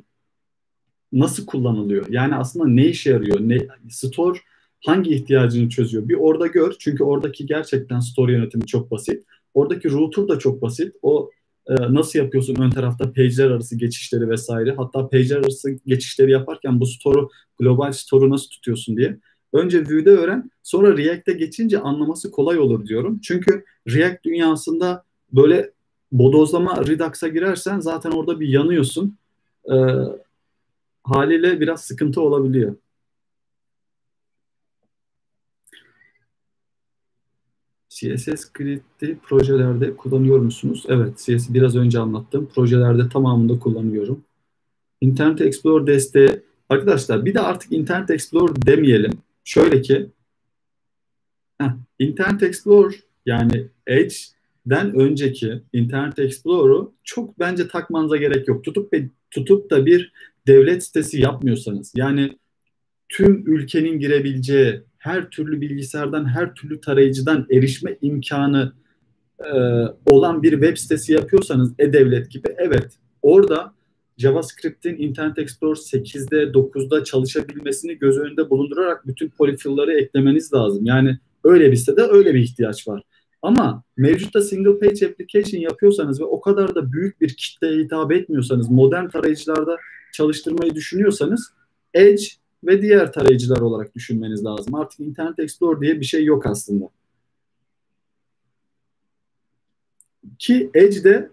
[1.11, 2.05] nasıl kullanılıyor?
[2.09, 3.39] Yani aslında ne işe yarıyor?
[3.39, 4.39] Ne, store
[4.85, 6.09] hangi ihtiyacını çözüyor?
[6.09, 6.75] Bir orada gör.
[6.79, 9.25] Çünkü oradaki gerçekten store yönetimi çok basit.
[9.53, 10.95] Oradaki router da çok basit.
[11.01, 11.29] O
[11.69, 14.73] nasıl yapıyorsun ön tarafta page'ler arası geçişleri vesaire.
[14.77, 17.29] Hatta page'ler arası geçişleri yaparken bu store'u
[17.59, 19.17] global store'u nasıl tutuyorsun diye.
[19.53, 23.19] Önce Vue'de öğren, sonra React'e geçince anlaması kolay olur diyorum.
[23.23, 25.03] Çünkü React dünyasında
[25.33, 25.71] böyle
[26.11, 29.17] bodozlama Redux'a girersen zaten orada bir yanıyorsun.
[29.71, 29.75] Ee,
[31.03, 32.75] haliyle biraz sıkıntı olabiliyor.
[37.99, 40.85] CSS script'i projelerde kullanıyor musunuz?
[40.87, 42.49] Evet, CSS biraz önce anlattım.
[42.55, 44.23] Projelerde tamamında kullanıyorum.
[45.01, 46.41] Internet Explorer desteği.
[46.69, 49.11] Arkadaşlar bir de artık Internet Explorer demeyelim.
[49.43, 50.09] Şöyle ki
[51.61, 58.63] heh, Internet Explorer yani Edge'den önceki Internet Explorer'u çok bence takmanıza gerek yok.
[58.63, 58.93] Tutup
[59.31, 60.11] tutup da bir
[60.47, 62.37] devlet sitesi yapmıyorsanız yani
[63.09, 68.73] tüm ülkenin girebileceği her türlü bilgisayardan, her türlü tarayıcıdan erişme imkanı
[69.39, 69.51] e,
[70.05, 73.73] olan bir web sitesi yapıyorsanız e-devlet gibi evet orada
[74.17, 80.85] JavaScript'in Internet Explorer 8'de 9'da çalışabilmesini göz önünde bulundurarak bütün polyfill'ları eklemeniz lazım.
[80.85, 83.01] Yani öyle bir sitede öyle bir ihtiyaç var.
[83.41, 88.69] Ama mevcutta single page application yapıyorsanız ve o kadar da büyük bir kitleye hitap etmiyorsanız,
[88.69, 89.77] modern tarayıcılarda
[90.13, 91.53] çalıştırmayı düşünüyorsanız
[91.93, 92.23] Edge
[92.63, 94.75] ve diğer tarayıcılar olarak düşünmeniz lazım.
[94.75, 96.89] Artık Internet Explorer diye bir şey yok aslında.
[100.39, 101.29] Ki Edge'de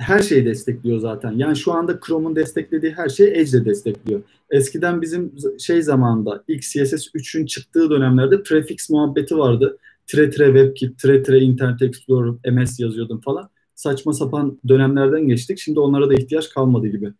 [0.00, 1.32] her şeyi destekliyor zaten.
[1.32, 4.22] Yani şu anda Chrome'un desteklediği her şeyi Edge de destekliyor.
[4.50, 9.78] Eskiden bizim şey zamanında ilk CSS 3'ün çıktığı dönemlerde prefix muhabbeti vardı.
[10.06, 13.50] Tire tire WebKit, tire tire Internet Explorer, MS yazıyordum falan.
[13.74, 15.58] Saçma sapan dönemlerden geçtik.
[15.58, 17.12] Şimdi onlara da ihtiyaç kalmadı gibi.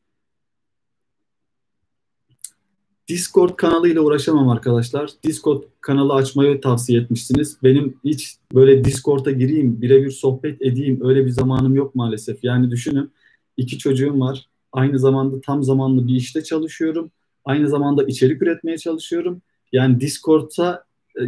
[3.11, 5.11] Discord kanalıyla uğraşamam arkadaşlar.
[5.25, 7.57] Discord kanalı açmayı tavsiye etmiştiniz.
[7.63, 12.45] Benim hiç böyle Discord'a gireyim, birebir sohbet edeyim öyle bir zamanım yok maalesef.
[12.45, 13.13] Yani düşünün
[13.57, 14.47] iki çocuğum var.
[14.73, 17.11] Aynı zamanda tam zamanlı bir işte çalışıyorum.
[17.45, 19.43] Aynı zamanda içerik üretmeye çalışıyorum.
[19.73, 20.85] Yani Discord'a
[21.21, 21.23] e,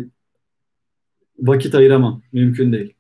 [1.39, 2.23] vakit ayıramam.
[2.33, 2.95] Mümkün değil.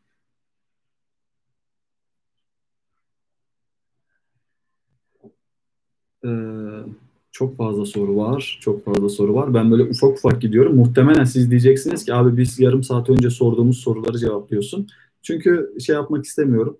[6.25, 7.02] Ee,
[7.33, 8.59] çok fazla soru var.
[8.61, 9.55] Çok fazla soru var.
[9.55, 10.77] Ben böyle ufak ufak gidiyorum.
[10.77, 14.89] Muhtemelen siz diyeceksiniz ki abi biz yarım saat önce sorduğumuz soruları cevaplıyorsun.
[15.23, 16.79] Çünkü şey yapmak istemiyorum.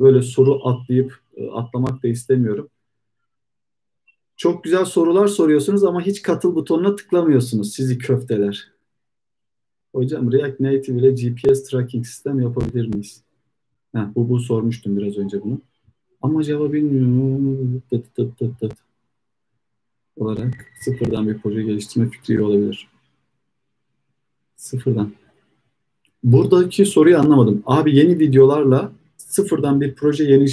[0.00, 2.68] Böyle soru atlayıp e, atlamak da istemiyorum.
[4.36, 8.72] Çok güzel sorular soruyorsunuz ama hiç katıl butonuna tıklamıyorsunuz sizi köfteler.
[9.94, 13.22] Hocam React Native ile GPS tracking sistem yapabilir miyiz?
[13.94, 15.60] Ha, bu, bu sormuştum biraz önce bunu.
[16.22, 17.82] Ama cevabı bilmiyorum.
[20.20, 22.88] Olarak sıfırdan bir proje geliştirme fikri olabilir.
[24.56, 25.12] Sıfırdan.
[26.24, 27.62] Buradaki soruyu anlamadım.
[27.66, 30.46] Abi yeni videolarla sıfırdan bir proje yeni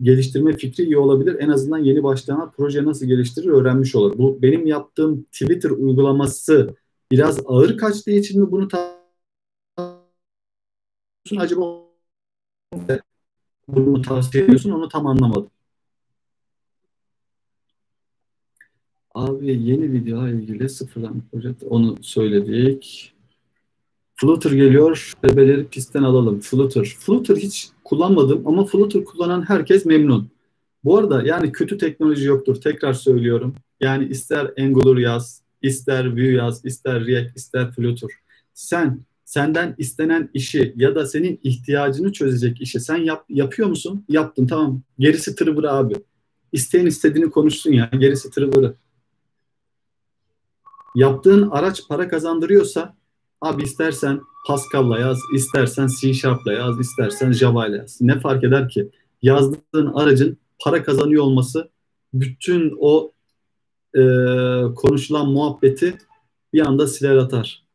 [0.00, 1.36] geliştirme fikri iyi olabilir.
[1.38, 4.18] En azından yeni başlayanlar proje nasıl geliştirir öğrenmiş olur.
[4.18, 6.76] Bu benim yaptığım Twitter uygulaması
[7.12, 8.98] biraz ağır kaçtığı için mi bunu ta
[11.38, 11.88] acaba
[13.68, 15.50] bunu tavsiye ediyorsun onu tam anlamadım.
[19.18, 23.14] Abi yeni video ilgili sıfırdan proje onu söyledik.
[24.14, 25.12] Flutter geliyor.
[25.22, 26.40] Bebeleri pistten alalım.
[26.40, 26.84] Flutter.
[26.84, 30.30] Flutter hiç kullanmadım ama Flutter kullanan herkes memnun.
[30.84, 32.60] Bu arada yani kötü teknoloji yoktur.
[32.60, 33.54] Tekrar söylüyorum.
[33.80, 38.10] Yani ister Angular yaz, ister Vue yaz, ister React, ister Flutter.
[38.54, 44.04] Sen senden istenen işi ya da senin ihtiyacını çözecek işi sen yap, yapıyor musun?
[44.08, 44.82] Yaptın tamam.
[44.98, 45.94] Gerisi tırvırı abi.
[46.52, 47.90] İsteyen istediğini konuşsun ya.
[47.98, 48.74] Gerisi tırvırı
[50.98, 52.96] yaptığın araç para kazandırıyorsa
[53.40, 57.98] abi istersen Pascal'la yaz, istersen C Sharp'la yaz, istersen Java'yla yaz.
[58.00, 58.90] Ne fark eder ki?
[59.22, 61.70] Yazdığın aracın para kazanıyor olması
[62.14, 63.12] bütün o
[63.94, 64.02] e,
[64.74, 65.98] konuşulan muhabbeti
[66.52, 67.67] bir anda siler atar.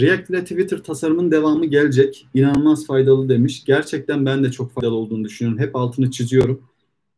[0.00, 2.26] React ile Twitter tasarımın devamı gelecek.
[2.34, 3.64] İnanılmaz faydalı demiş.
[3.64, 5.62] Gerçekten ben de çok faydalı olduğunu düşünüyorum.
[5.62, 6.62] Hep altını çiziyorum.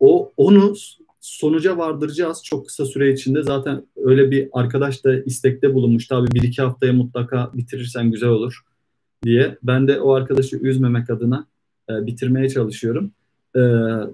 [0.01, 0.75] O onu
[1.21, 3.43] sonuca vardıracağız çok kısa süre içinde.
[3.43, 6.15] Zaten öyle bir arkadaş da istekte bulunmuştu.
[6.15, 8.61] Abi bir iki haftaya mutlaka bitirirsen güzel olur
[9.23, 9.59] diye.
[9.63, 11.47] Ben de o arkadaşı üzmemek adına
[11.91, 13.11] e, bitirmeye çalışıyorum.
[13.57, 13.61] E,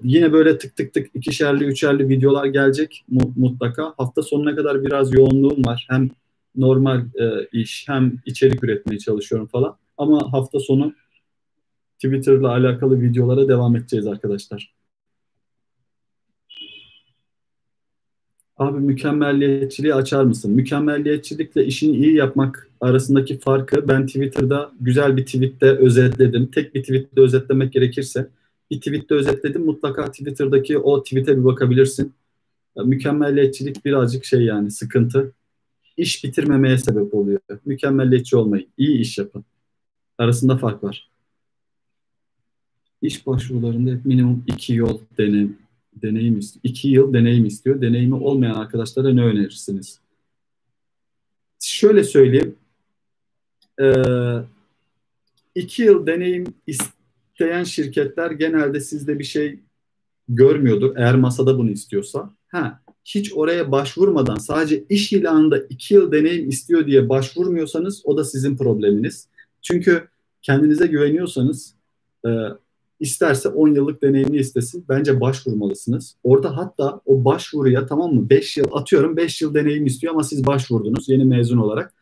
[0.03, 3.93] yine böyle tık tık tık ikişerli üçerli videolar gelecek mu, mutlaka.
[3.97, 5.87] Hafta sonuna kadar biraz yoğunluğum var.
[5.89, 6.09] Hem
[6.55, 9.77] normal e, iş hem içerik üretmeye çalışıyorum falan.
[9.97, 10.93] Ama hafta sonu
[11.95, 14.73] Twitter'la alakalı videolara devam edeceğiz arkadaşlar.
[18.57, 20.51] Abi mükemmelliyetçiliği açar mısın?
[20.51, 26.47] Mükemmelliyetçilikle işini iyi yapmak arasındaki farkı ben Twitter'da güzel bir tweette özetledim.
[26.47, 28.29] Tek bir tweette özetlemek gerekirse
[28.71, 29.65] bir tweette özetledim.
[29.65, 32.13] Mutlaka Twitter'daki o tweete bir bakabilirsin.
[32.85, 35.33] Mükemmelliyetçilik birazcık şey yani sıkıntı.
[35.99, 37.39] İş bitirmemeye sebep oluyor.
[37.65, 38.67] Mükemmelliyetçi olmayın.
[38.77, 39.45] İyi iş yapın.
[40.17, 41.09] Arasında fark var.
[43.01, 45.57] İş başvurularında hep minimum iki yol deneyim,
[45.93, 46.61] deneyim istiyor.
[46.63, 47.81] İki yıl deneyim istiyor.
[47.81, 49.99] Deneyimi olmayan arkadaşlara ne önerirsiniz?
[51.59, 52.55] Şöyle söyleyeyim.
[53.81, 53.93] Ee,
[55.55, 59.59] iki yıl deneyim isteyen şirketler genelde sizde bir şey
[60.29, 60.95] görmüyordur.
[60.97, 62.33] Eğer masada bunu istiyorsa.
[62.47, 68.23] Ha, hiç oraya başvurmadan sadece iş ilanında iki yıl deneyim istiyor diye başvurmuyorsanız o da
[68.23, 69.27] sizin probleminiz.
[69.61, 70.07] Çünkü
[70.41, 71.73] kendinize güveniyorsanız
[72.25, 72.29] e,
[72.99, 74.85] isterse 10 yıllık deneyimli istesin.
[74.89, 76.15] Bence başvurmalısınız.
[76.23, 80.45] Orada hatta o başvuruya tamam mı 5 yıl atıyorum 5 yıl deneyim istiyor ama siz
[80.45, 81.93] başvurdunuz yeni mezun olarak.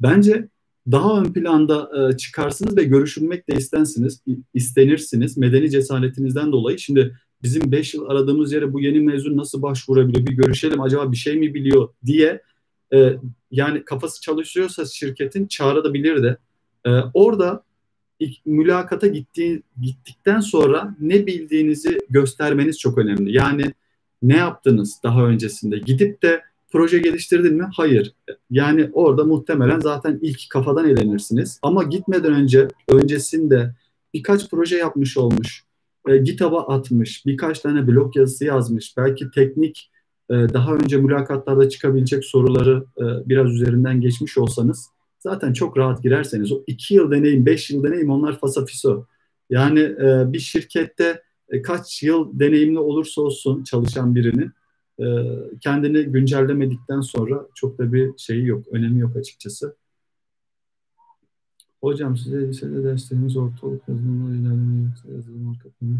[0.00, 0.48] Bence
[0.90, 4.22] daha ön planda e, çıkarsınız ve görüşülmek de istensiniz,
[4.54, 6.78] istenirsiniz medeni cesaretinizden dolayı.
[6.78, 11.16] Şimdi bizim 5 yıl aradığımız yere bu yeni mezun nasıl başvurabiliyor bir görüşelim acaba bir
[11.16, 12.42] şey mi biliyor diye
[12.94, 13.12] e,
[13.50, 16.36] yani kafası çalışıyorsa şirketin çağırabilir de
[16.86, 17.64] e, orada
[18.46, 23.36] mülakata gittiği, gittikten sonra ne bildiğinizi göstermeniz çok önemli.
[23.36, 23.64] Yani
[24.22, 25.78] ne yaptınız daha öncesinde?
[25.78, 26.42] Gidip de
[26.72, 27.68] proje geliştirdin mi?
[27.76, 28.14] Hayır.
[28.50, 31.58] Yani orada muhtemelen zaten ilk kafadan elenirsiniz.
[31.62, 33.74] Ama gitmeden önce öncesinde
[34.14, 35.64] birkaç proje yapmış olmuş,
[36.08, 39.90] e, GitHub'a atmış, birkaç tane blog yazısı yazmış, belki teknik
[40.30, 44.88] e, daha önce mülakatlarda çıkabilecek soruları e, biraz üzerinden geçmiş olsanız
[45.18, 49.06] zaten çok rahat girerseniz o iki yıl deneyim, beş yıl deneyim onlar fasafiso.
[49.50, 51.22] Yani e, bir şirkette
[51.62, 54.50] kaç yıl deneyimli olursa olsun çalışan birinin
[55.60, 59.76] kendini güncellemedikten sonra çok da bir şeyi yok, önemi yok açıkçası.
[61.84, 65.96] Hocam size lisede dersleriniz ortalık yazılımla ilerleme yoksa yazılım arka planı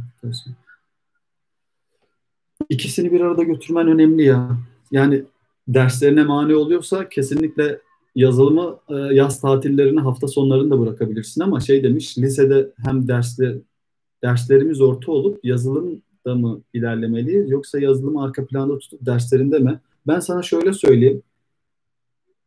[2.69, 4.59] İkisini bir arada götürmen önemli ya.
[4.91, 5.25] Yani
[5.69, 7.81] derslerine mani oluyorsa kesinlikle
[8.15, 13.59] yazılımı e, yaz tatillerini hafta sonlarında bırakabilirsin ama şey demiş lisede hem dersle
[14.23, 19.81] derslerimiz orta olup yazılımda mı ilerlemeliyiz yoksa yazılımı arka planda tutup derslerinde mi?
[20.07, 21.23] Ben sana şöyle söyleyeyim.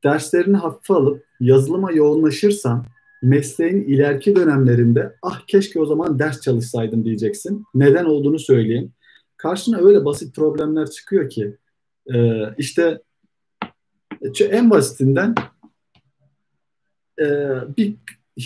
[0.04, 2.86] Derslerini hafife alıp yazılıma yoğunlaşırsan
[3.22, 7.64] mesleğin ileriki dönemlerinde ah keşke o zaman ders çalışsaydım diyeceksin.
[7.76, 8.92] Neden olduğunu söyleyeyim.
[9.38, 11.58] Karşına öyle basit problemler çıkıyor ki
[12.14, 13.02] e, işte
[14.40, 15.36] en basitinden
[17.20, 17.26] e,
[17.78, 17.96] bir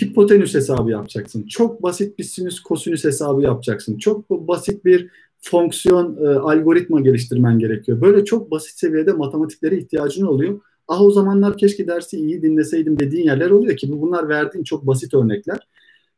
[0.02, 1.46] hipotenüs hesabı yapacaksın.
[1.46, 3.98] Çok basit bir sinüs kosinüs hesabı yapacaksın.
[3.98, 5.10] Çok basit bir
[5.40, 8.00] fonksiyon e, algoritma geliştirmen gerekiyor.
[8.00, 10.60] Böyle çok basit seviyede matematiklere ihtiyacın oluyor.
[10.94, 15.14] Ah o zamanlar keşke dersi iyi dinleseydim dediğin yerler oluyor ki bunlar verdiğin çok basit
[15.14, 15.68] örnekler.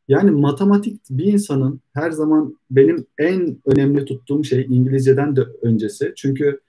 [0.08, 6.12] Yani matematik bir insanın her zaman benim en önemli tuttuğum şey İngilizceden de öncesi.
[6.16, 6.60] Çünkü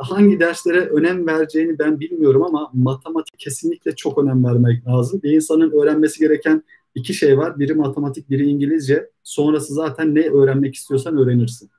[0.00, 5.20] hangi derslere önem vereceğini ben bilmiyorum ama matematik kesinlikle çok önem vermek lazım.
[5.22, 6.62] Bir insanın öğrenmesi gereken
[6.94, 7.58] iki şey var.
[7.58, 9.10] Biri matematik, biri İngilizce.
[9.22, 11.70] Sonrası zaten ne öğrenmek istiyorsan öğrenirsin.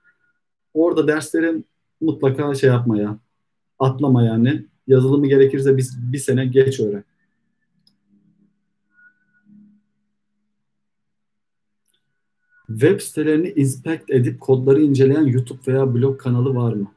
[0.73, 1.65] Orada derslerin
[2.01, 3.19] mutlaka şey yapmaya,
[3.80, 4.65] atlama yani.
[4.88, 7.03] Yazılımı gerekirse bir, bir sene geç öğren.
[12.67, 16.91] Web sitelerini inspect edip kodları inceleyen YouTube veya blog kanalı var mı?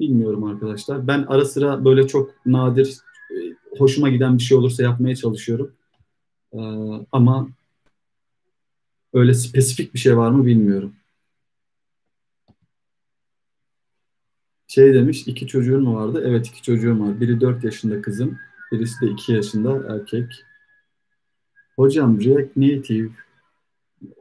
[0.00, 1.06] Bilmiyorum arkadaşlar.
[1.06, 2.96] Ben ara sıra böyle çok nadir,
[3.30, 3.36] e,
[3.78, 5.72] hoşuma giden bir şey olursa yapmaya çalışıyorum.
[6.52, 6.58] Ee,
[7.12, 7.48] ama
[9.12, 10.92] öyle spesifik bir şey var mı bilmiyorum.
[14.70, 16.22] Şey demiş, iki çocuğun mu vardı?
[16.26, 17.20] Evet iki çocuğum var.
[17.20, 18.38] Biri dört yaşında kızım,
[18.72, 20.24] birisi de iki yaşında erkek.
[21.76, 23.08] Hocam React Native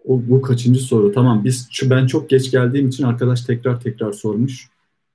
[0.06, 1.12] o, bu kaçıncı soru?
[1.12, 4.70] Tamam biz ben çok geç geldiğim için arkadaş tekrar tekrar sormuş.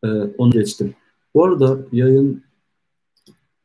[0.05, 0.95] Ee, onu geçtim.
[1.35, 2.43] Bu arada yayın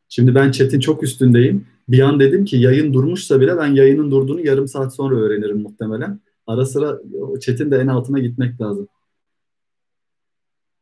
[0.10, 1.66] şimdi ben chat'in çok üstündeyim.
[1.90, 6.20] Bir an dedim ki yayın durmuşsa bile ben yayının durduğunu yarım saat sonra öğrenirim muhtemelen.
[6.48, 7.00] Ara sıra
[7.42, 8.88] chat'in de en altına gitmek lazım.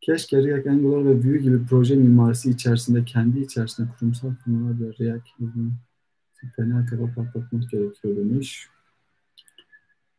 [0.08, 5.28] Keşke React Angular ve Vue gibi proje mimarisi içerisinde kendi içerisinde kurumsal firmalar ve React
[6.56, 8.68] fena kafa patlatmak gerekiyor demiş.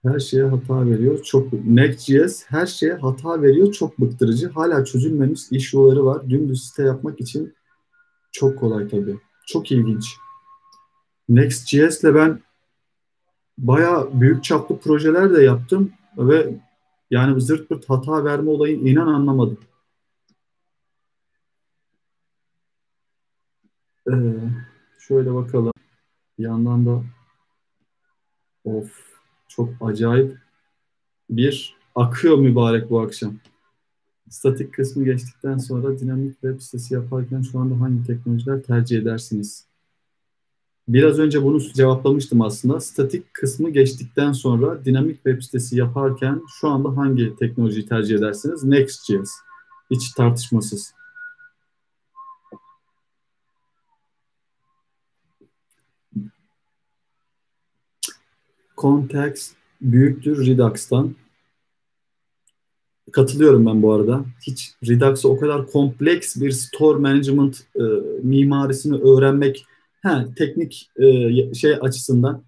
[0.07, 1.23] Her şeye hata veriyor.
[1.23, 3.73] Çok Next.js her şeye hata veriyor.
[3.73, 4.49] Çok bıktırıcı.
[4.49, 6.31] Hala çözülmemiş iş yolları var.
[6.31, 7.55] Dümdüz site yapmak için
[8.33, 9.17] çok kolay tabii.
[9.47, 10.17] Çok ilginç.
[11.29, 12.41] Next.js ile ben
[13.59, 16.61] bayağı büyük çaplı projeler de yaptım ve
[17.11, 19.59] yani zırt pırt hata verme olayı inan anlamadım.
[24.13, 24.15] Ee,
[24.99, 25.73] şöyle bakalım.
[26.39, 27.05] Bir yandan da
[28.65, 28.91] of
[29.49, 30.39] çok acayip
[31.31, 33.35] bir akıyor mübarek bu akşam.
[34.31, 39.69] Statik kısmı geçtikten sonra dinamik web sitesi yaparken şu anda hangi teknolojiler tercih edersiniz?
[40.89, 42.81] Biraz önce bunu cevaplamıştım aslında.
[42.81, 48.65] Statik kısmı geçtikten sonra dinamik web sitesi yaparken şu anda hangi teknolojiyi tercih edersiniz?
[48.65, 49.31] Next.js.
[49.91, 50.98] Hiç tartışmasız.
[58.79, 61.15] Context büyüktür Redux'tan.
[63.13, 64.25] Katılıyorum ben bu arada.
[64.47, 67.83] Hiç Redux'a o kadar kompleks bir store management e,
[68.23, 69.65] mimarisini öğrenmek
[70.03, 72.43] ha, teknik e, şey açısından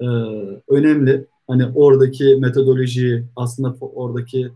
[0.00, 0.06] e,
[0.68, 1.26] önemli.
[1.46, 4.50] Hani oradaki metodolojiyi aslında oradaki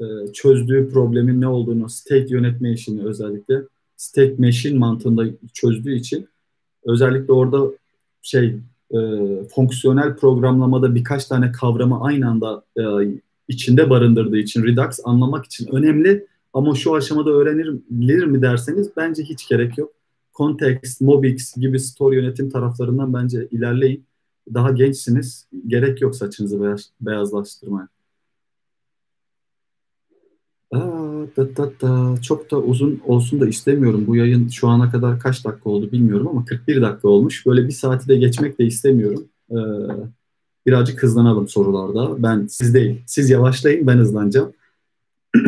[0.00, 3.62] e, çözdüğü problemin ne olduğunu state yönetme işini özellikle
[3.96, 6.28] state machine mantığında çözdüğü için
[6.84, 7.70] özellikle orada
[8.22, 8.56] şey
[8.90, 8.98] e,
[9.54, 12.82] fonksiyonel programlamada birkaç tane kavramı aynı anda e,
[13.48, 19.48] içinde barındırdığı için Redux anlamak için önemli ama şu aşamada öğrenilir mi derseniz bence hiç
[19.48, 19.92] gerek yok.
[20.34, 24.04] Context, Mobix gibi store yönetim taraflarından bence ilerleyin.
[24.54, 25.48] Daha gençsiniz.
[25.66, 27.88] Gerek yok saçınızı beyaz, beyazlaştırmaya.
[30.70, 32.20] Aa, da, da, da.
[32.22, 34.04] Çok da uzun olsun da istemiyorum.
[34.06, 37.46] Bu yayın şu ana kadar kaç dakika oldu bilmiyorum ama 41 dakika olmuş.
[37.46, 39.24] Böyle bir saati de geçmek de istemiyorum.
[39.50, 39.56] Ee,
[40.66, 42.22] birazcık hızlanalım sorularda.
[42.22, 43.02] Ben siz değil.
[43.06, 44.52] Siz yavaşlayın ben hızlanacağım.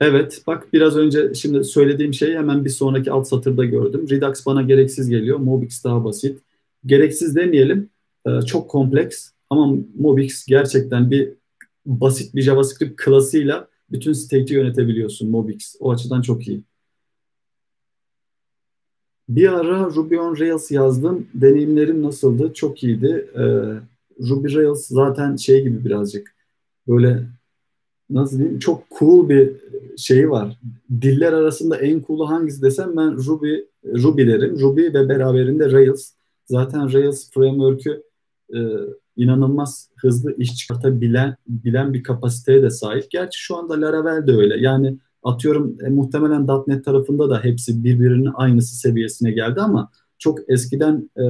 [0.00, 4.06] evet bak biraz önce şimdi söylediğim şeyi hemen bir sonraki alt satırda gördüm.
[4.10, 5.38] Redux bana gereksiz geliyor.
[5.38, 6.38] Mobix daha basit.
[6.86, 7.88] Gereksiz demeyelim.
[8.26, 11.28] Ee, çok kompleks ama Mobix gerçekten bir
[11.86, 15.76] basit bir JavaScript klasıyla bütün state'i yönetebiliyorsun Mobix.
[15.80, 16.62] O açıdan çok iyi.
[19.28, 21.28] Bir ara Ruby on Rails yazdım.
[21.34, 22.52] Deneyimlerim nasıldı?
[22.54, 23.30] Çok iyiydi.
[23.34, 23.40] Ee,
[24.28, 26.34] Ruby Rails zaten şey gibi birazcık
[26.88, 27.26] böyle
[28.10, 29.52] nasıl diyeyim çok cool bir
[29.96, 30.58] şeyi var.
[31.00, 34.60] Diller arasında en cool'u hangisi desem ben Ruby Ruby derim.
[34.60, 36.12] Ruby ve beraberinde Rails.
[36.44, 38.02] Zaten Rails framework'ü
[38.54, 38.58] e,
[39.16, 43.10] inanılmaz hızlı iş çıkartabilen bilen bir kapasiteye de sahip.
[43.10, 44.60] Gerçi şu anda Laravel de öyle.
[44.60, 51.10] Yani atıyorum e, muhtemelen .NET tarafında da hepsi birbirinin aynısı seviyesine geldi ama çok eskiden
[51.16, 51.24] e,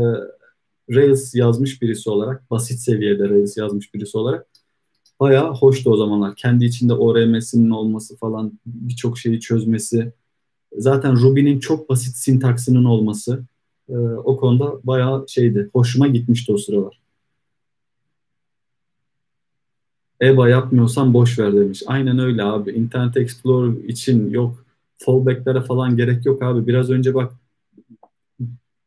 [0.94, 4.46] Rails yazmış birisi olarak, basit seviyede Rails yazmış birisi olarak
[5.20, 6.36] bayağı hoştu o zamanlar.
[6.36, 10.12] Kendi içinde ORM'sinin olması falan, birçok şeyi çözmesi.
[10.76, 13.44] Zaten Ruby'nin çok basit sintaksının olması
[13.88, 17.05] e, o konuda bayağı şeydi, hoşuma gitmişti o sıralar.
[20.22, 21.82] EBA yapmıyorsan boş ver demiş.
[21.86, 22.70] Aynen öyle abi.
[22.70, 24.64] Internet Explorer için yok.
[24.98, 26.66] Fallback'lere falan gerek yok abi.
[26.66, 27.32] Biraz önce bak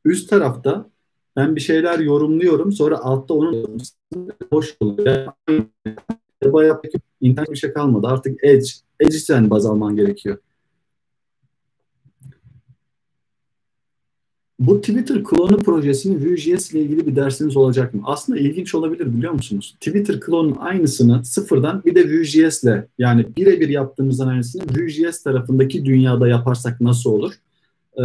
[0.05, 0.89] üst tarafta
[1.36, 2.71] ben bir şeyler yorumluyorum.
[2.71, 3.77] Sonra altta onu
[4.51, 5.27] boş oluyor.
[6.45, 6.86] EBA yap
[7.21, 8.07] internet bir şey kalmadı.
[8.07, 8.69] Artık Edge.
[8.99, 10.38] Edge sen baz alman gerekiyor.
[14.60, 18.01] Bu Twitter klonu projesinin Vue.js ile ilgili bir dersiniz olacak mı?
[18.05, 19.76] Aslında ilginç olabilir biliyor musunuz?
[19.80, 26.28] Twitter klonun aynısını sıfırdan bir de Vue.js ile yani birebir yaptığımızdan aynısını Vue.js tarafındaki dünyada
[26.28, 27.34] yaparsak nasıl olur?
[27.97, 28.03] Ee,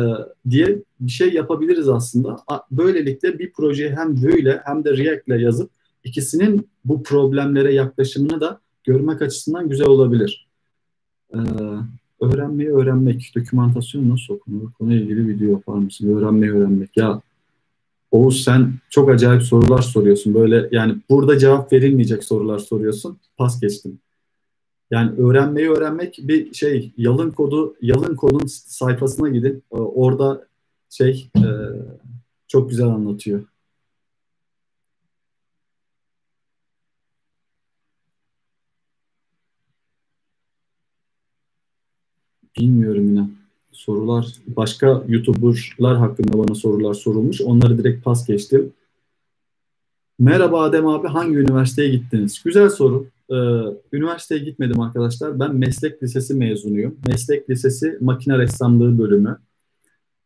[0.50, 2.36] diye bir şey yapabiliriz aslında.
[2.70, 5.70] Böylelikle bir projeyi hem Vue ile hem de React ile yazıp
[6.04, 10.48] ikisinin bu problemlere yaklaşımını da görmek açısından güzel olabilir.
[11.34, 11.38] Ee,
[12.20, 14.72] öğrenmeyi öğrenmek, dokümantasyon nasıl okunur?
[14.72, 16.16] Konuyla ilgili video yapar mısın?
[16.16, 16.96] Öğrenmeyi öğrenmek.
[16.96, 17.22] Ya
[18.14, 20.34] Oğuz sen çok acayip sorular soruyorsun.
[20.34, 23.18] Böyle yani burada cevap verilmeyecek sorular soruyorsun.
[23.36, 23.98] Pas geçtim.
[24.90, 29.62] Yani öğrenmeyi öğrenmek bir şey yalın kodu yalın kodun sayfasına gidin.
[29.70, 30.46] Orada
[30.90, 31.42] şey e,
[32.48, 33.44] çok güzel anlatıyor.
[42.58, 43.28] Bilmiyorum yine.
[43.72, 47.40] Sorular, başka YouTuber'lar hakkında bana sorular sorulmuş.
[47.40, 48.72] Onları direkt pas geçtim.
[50.18, 52.42] Merhaba Adem abi, hangi üniversiteye gittiniz?
[52.44, 53.06] Güzel soru.
[53.30, 53.34] Ee,
[53.92, 55.40] üniversiteye gitmedim arkadaşlar.
[55.40, 56.96] Ben meslek lisesi mezunuyum.
[57.06, 59.38] Meslek lisesi makine ressamlığı bölümü.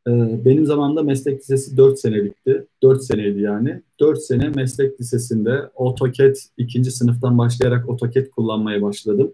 [0.09, 2.67] Ee, benim zamanımda meslek lisesi 4 senelikti.
[2.83, 3.83] 4 seneydi yani.
[4.01, 9.33] 4 sene meslek lisesinde AutoCAD ikinci sınıftan başlayarak AutoCAD kullanmaya başladım.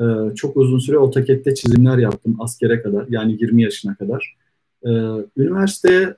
[0.00, 4.36] Ee, çok uzun süre AutoCAD'de çizimler yaptım askere kadar yani 20 yaşına kadar.
[4.84, 4.90] Ee,
[5.36, 6.16] üniversiteye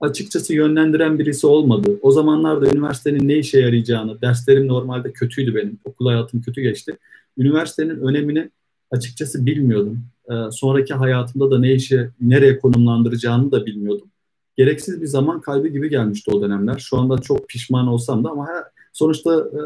[0.00, 1.98] açıkçası yönlendiren birisi olmadı.
[2.02, 5.78] O zamanlarda üniversitenin ne işe yarayacağını, derslerim normalde kötüydü benim.
[5.84, 6.98] Okul hayatım kötü geçti.
[7.38, 8.50] Üniversitenin önemini
[8.90, 10.00] açıkçası bilmiyordum.
[10.30, 14.08] Ee, sonraki hayatımda da ne işe, nereye konumlandıracağını da bilmiyordum.
[14.56, 16.78] Gereksiz bir zaman kaybı gibi gelmişti o dönemler.
[16.78, 18.48] Şu anda çok pişman olsam da ama
[18.92, 19.60] sonuçta e,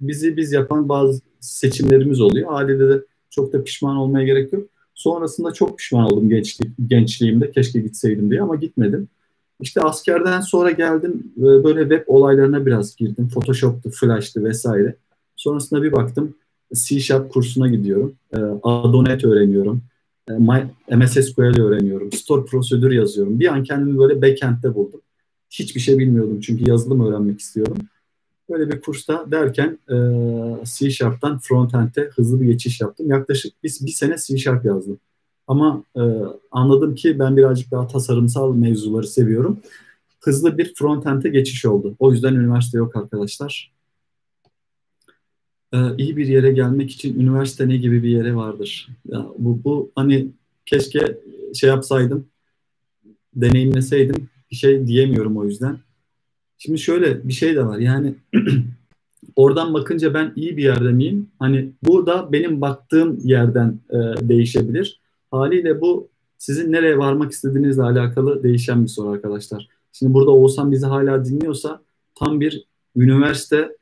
[0.00, 2.50] bizi biz yapan bazı seçimlerimiz oluyor.
[2.50, 4.68] Haliyle de çok da pişman olmaya gerek yok.
[4.94, 7.50] Sonrasında çok pişman oldum gençlik, gençliğimde.
[7.50, 9.08] Keşke gitseydim diye ama gitmedim.
[9.60, 13.28] İşte askerden sonra geldim böyle web olaylarına biraz girdim.
[13.28, 14.96] Photoshop'tu, Flash'tı vesaire.
[15.36, 16.34] Sonrasında bir baktım
[16.74, 18.14] C Sharp kursuna gidiyorum.
[18.32, 19.82] E, Adonet öğreniyorum.
[20.30, 22.12] E, MS SQL öğreniyorum.
[22.12, 23.40] Store prosedür yazıyorum.
[23.40, 25.00] Bir an kendimi böyle backend'de buldum.
[25.50, 27.78] Hiçbir şey bilmiyordum çünkü yazılım öğrenmek istiyordum.
[28.50, 29.96] Böyle bir kursta derken e,
[30.64, 33.10] C Sharp'tan frontend'e hızlı bir geçiş yaptım.
[33.10, 34.98] Yaklaşık bir, bir sene C Sharp yazdım.
[35.46, 36.02] Ama e,
[36.50, 39.60] anladım ki ben birazcık daha tasarımsal mevzuları seviyorum.
[40.20, 41.96] Hızlı bir frontend'e geçiş oldu.
[41.98, 43.72] O yüzden üniversite yok arkadaşlar.
[45.72, 48.88] E, iyi bir yere gelmek için üniversite ne gibi bir yere vardır?
[49.08, 50.28] Ya, bu, bu hani
[50.66, 51.18] keşke
[51.54, 52.26] şey yapsaydım,
[53.34, 55.78] deneyimleseydim bir şey diyemiyorum o yüzden.
[56.58, 58.14] Şimdi şöyle bir şey de var yani
[59.36, 61.28] oradan bakınca ben iyi bir yerde miyim?
[61.38, 63.96] Hani bu da benim baktığım yerden e,
[64.28, 65.00] değişebilir.
[65.30, 69.68] Haliyle bu sizin nereye varmak istediğinizle alakalı değişen bir soru arkadaşlar.
[69.92, 71.80] Şimdi burada Oğuzhan bizi hala dinliyorsa
[72.14, 72.64] tam bir
[72.96, 73.74] üniversitenin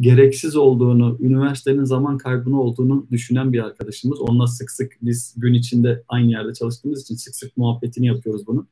[0.00, 4.20] gereksiz olduğunu, üniversitenin zaman kaybını olduğunu düşünen bir arkadaşımız.
[4.20, 8.66] Onunla sık sık biz gün içinde aynı yerde çalıştığımız için sık sık muhabbetini yapıyoruz bunu.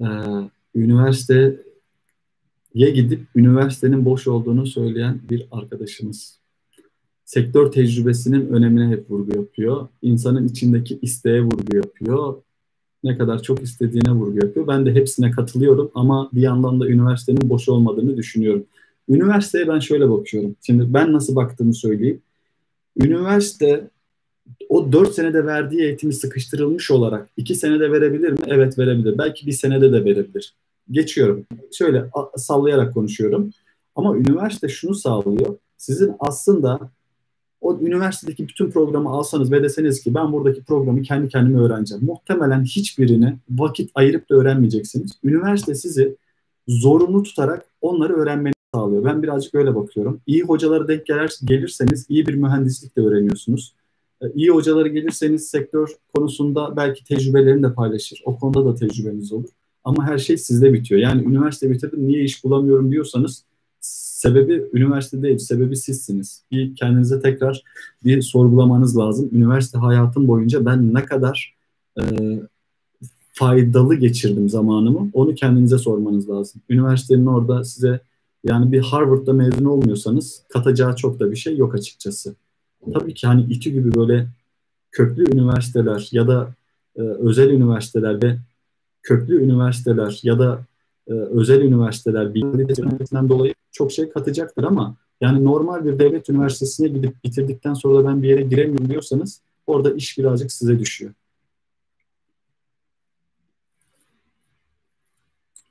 [0.00, 0.04] Ee,
[0.74, 1.56] üniversiteye
[2.74, 6.38] gidip üniversitenin boş olduğunu söyleyen bir arkadaşımız
[7.28, 9.88] sektör tecrübesinin önemine hep vurgu yapıyor.
[10.02, 12.34] İnsanın içindeki isteğe vurgu yapıyor.
[13.04, 14.66] Ne kadar çok istediğine vurgu yapıyor.
[14.66, 18.64] Ben de hepsine katılıyorum ama bir yandan da üniversitenin boş olmadığını düşünüyorum.
[19.08, 20.56] Üniversiteye ben şöyle bakıyorum.
[20.62, 22.20] Şimdi ben nasıl baktığımı söyleyeyim.
[23.02, 23.90] Üniversite
[24.68, 28.38] o dört senede verdiği eğitimi sıkıştırılmış olarak iki senede verebilir mi?
[28.46, 29.18] Evet verebilir.
[29.18, 30.54] Belki bir senede de verebilir.
[30.90, 31.46] Geçiyorum.
[31.72, 32.04] Şöyle
[32.36, 33.50] sallayarak konuşuyorum.
[33.94, 35.56] Ama üniversite şunu sağlıyor.
[35.76, 36.90] Sizin aslında
[37.60, 42.04] o üniversitedeki bütün programı alsanız ve deseniz ki ben buradaki programı kendi kendime öğreneceğim.
[42.04, 45.12] Muhtemelen hiçbirini vakit ayırıp da öğrenmeyeceksiniz.
[45.24, 46.16] Üniversite sizi
[46.68, 49.04] zorunlu tutarak onları öğrenmeni sağlıyor.
[49.04, 50.20] Ben birazcık öyle bakıyorum.
[50.26, 53.74] İyi hocalara denk gelir, gelirseniz iyi bir mühendislik de öğreniyorsunuz.
[54.22, 58.22] Ee, iyi hocaları gelirseniz sektör konusunda belki tecrübelerini de paylaşır.
[58.24, 59.48] O konuda da tecrübeniz olur.
[59.84, 61.00] Ama her şey sizde bitiyor.
[61.00, 63.44] Yani üniversite bitirdim niye iş bulamıyorum diyorsanız
[63.80, 66.42] sebebi üniversite değil, sebebi sizsiniz.
[66.50, 67.62] Bir kendinize tekrar
[68.04, 69.28] bir sorgulamanız lazım.
[69.32, 71.54] Üniversite hayatım boyunca ben ne kadar
[72.00, 72.02] e,
[73.32, 76.60] faydalı geçirdim zamanımı onu kendinize sormanız lazım.
[76.68, 78.00] Üniversitenin orada size
[78.44, 82.34] yani bir Harvard'da mezun olmuyorsanız katacağı çok da bir şey yok açıkçası.
[82.94, 84.26] Tabii ki hani İTÜ gibi böyle
[84.90, 86.54] köklü üniversiteler ya da
[86.96, 88.38] e, özel üniversiteler ve
[89.02, 90.60] köklü üniversiteler ya da
[91.06, 97.24] e, özel üniversiteler bilgisinden dolayı çok şey katacaktır ama yani normal bir devlet üniversitesine gidip
[97.24, 101.12] bitirdikten sonra da ben bir yere giremiyorum diyorsanız orada iş birazcık size düşüyor.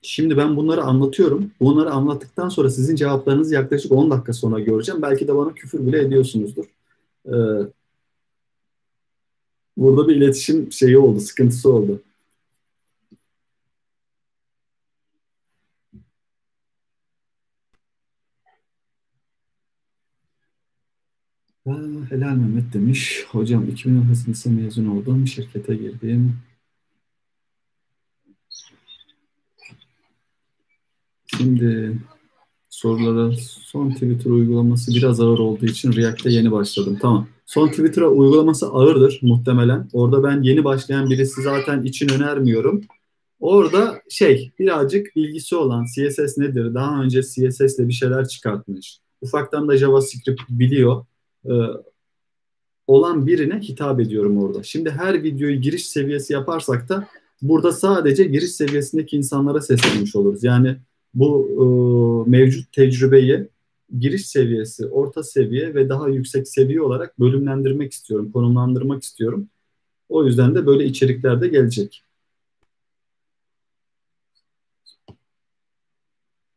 [0.02, 1.52] Şimdi ben bunları anlatıyorum.
[1.62, 5.02] Bunları anlattıktan sonra sizin cevaplarınızı yaklaşık 10 dakika sonra göreceğim.
[5.02, 6.66] Belki de bana küfür bile ediyorsunuzdur.
[7.28, 7.72] Ee,
[9.78, 12.02] burada bir iletişim şeyi oldu, sıkıntısı oldu.
[22.10, 23.26] helal Mehmet demiş.
[23.30, 25.28] Hocam 2019 mezun oldum.
[25.28, 26.40] Şirkete girdim.
[31.26, 31.98] Şimdi
[32.78, 33.32] sorulara
[33.66, 36.98] son Twitter uygulaması biraz ağır olduğu için React'te yeni başladım.
[37.02, 37.28] Tamam.
[37.46, 39.90] Son Twitter uygulaması ağırdır muhtemelen.
[39.94, 42.82] Orada ben yeni başlayan birisi zaten için önermiyorum.
[43.40, 46.74] Orada şey birazcık bilgisi olan CSS nedir?
[46.74, 49.00] Daha önce CSS ile bir şeyler çıkartmış.
[49.22, 51.06] Ufaktan da JavaScript biliyor
[51.46, 51.54] e,
[52.88, 54.64] olan birine hitap ediyorum orada.
[54.64, 57.08] Şimdi her videoyu giriş seviyesi yaparsak da
[57.42, 60.44] burada sadece giriş seviyesindeki insanlara seslenmiş oluruz.
[60.44, 60.78] Yani
[61.14, 61.50] bu
[62.26, 63.48] e, mevcut tecrübeyi
[64.00, 69.50] giriş seviyesi, orta seviye ve daha yüksek seviye olarak bölümlendirmek istiyorum, konumlandırmak istiyorum.
[70.10, 72.04] O yüzden de böyle içerikler de gelecek.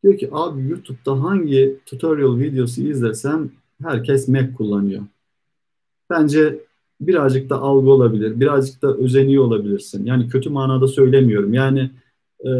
[0.03, 3.51] Diyor ki abi YouTube'da hangi tutorial videosu izlesem
[3.83, 5.03] herkes Mac kullanıyor.
[6.11, 6.61] Bence
[7.01, 10.05] birazcık da algı olabilir, birazcık da özeniyor olabilirsin.
[10.05, 11.55] Yani kötü manada söylemiyorum.
[11.55, 11.91] Yani
[12.47, 12.51] Ee,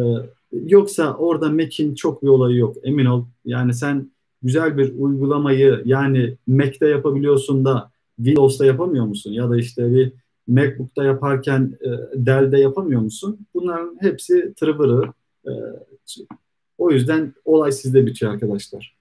[0.53, 2.77] yoksa orada Mac'in çok bir olayı yok.
[2.83, 3.25] Emin ol.
[3.45, 4.11] Yani sen
[4.43, 9.31] güzel bir uygulamayı yani Mac'te yapabiliyorsun da Windows'ta yapamıyor musun?
[9.33, 10.13] Ya da işte bir
[10.47, 11.89] MacBook'ta yaparken e,
[12.27, 13.47] Dell'de yapamıyor musun?
[13.55, 15.13] Bunların hepsi tırvırı.
[15.47, 15.51] E,
[16.79, 18.97] o yüzden olay sizde bitiyor arkadaşlar.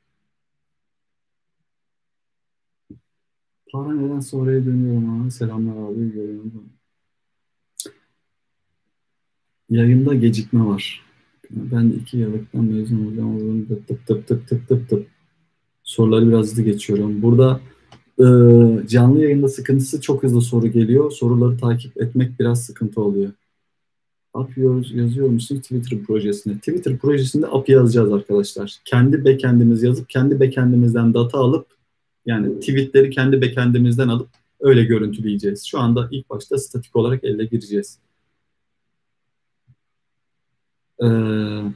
[3.71, 5.31] Para neden sonraya dönüyorum abi.
[5.31, 6.11] Selamlar abi.
[6.11, 6.69] Görüyorum.
[9.69, 11.08] Yayında gecikme var.
[11.49, 13.65] Ben de iki yıllıktan mezun olacağım.
[13.65, 15.07] Tıp tıp tıp tıp tıp tıp tıp.
[15.83, 17.21] Soruları biraz hızlı geçiyorum.
[17.21, 17.61] Burada
[18.19, 18.25] e,
[18.87, 21.11] canlı yayında sıkıntısı çok hızlı soru geliyor.
[21.11, 23.31] Soruları takip etmek biraz sıkıntı oluyor.
[24.33, 24.61] API
[24.93, 26.57] yazıyor musunuz Twitter projesinde?
[26.57, 28.77] Twitter projesinde API yazacağız arkadaşlar.
[28.85, 31.67] Kendi backend'imiz yazıp kendi backend'imizden data alıp
[32.25, 34.29] yani tweetleri kendi backend'imizden alıp
[34.59, 35.65] öyle görüntüleyeceğiz.
[35.65, 37.99] Şu anda ilk başta statik olarak elle gireceğiz.
[41.03, 41.73] Ee,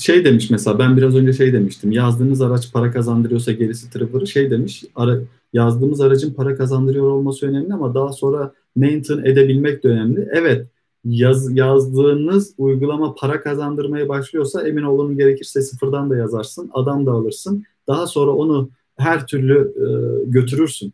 [0.00, 1.92] şey demiş mesela ben biraz önce şey demiştim.
[1.92, 4.84] Yazdığınız araç para kazandırıyorsa gerisi tırıvırı şey demiş.
[4.94, 5.18] Ara,
[5.52, 10.28] yazdığımız aracın para kazandırıyor olması önemli ama daha sonra maintain edebilmek de önemli.
[10.32, 10.66] Evet
[11.04, 16.70] yaz, yazdığınız uygulama para kazandırmaya başlıyorsa emin olun gerekirse sıfırdan da yazarsın.
[16.74, 17.64] Adam da alırsın.
[17.88, 19.86] Daha sonra onu her türlü e,
[20.30, 20.92] götürürsün.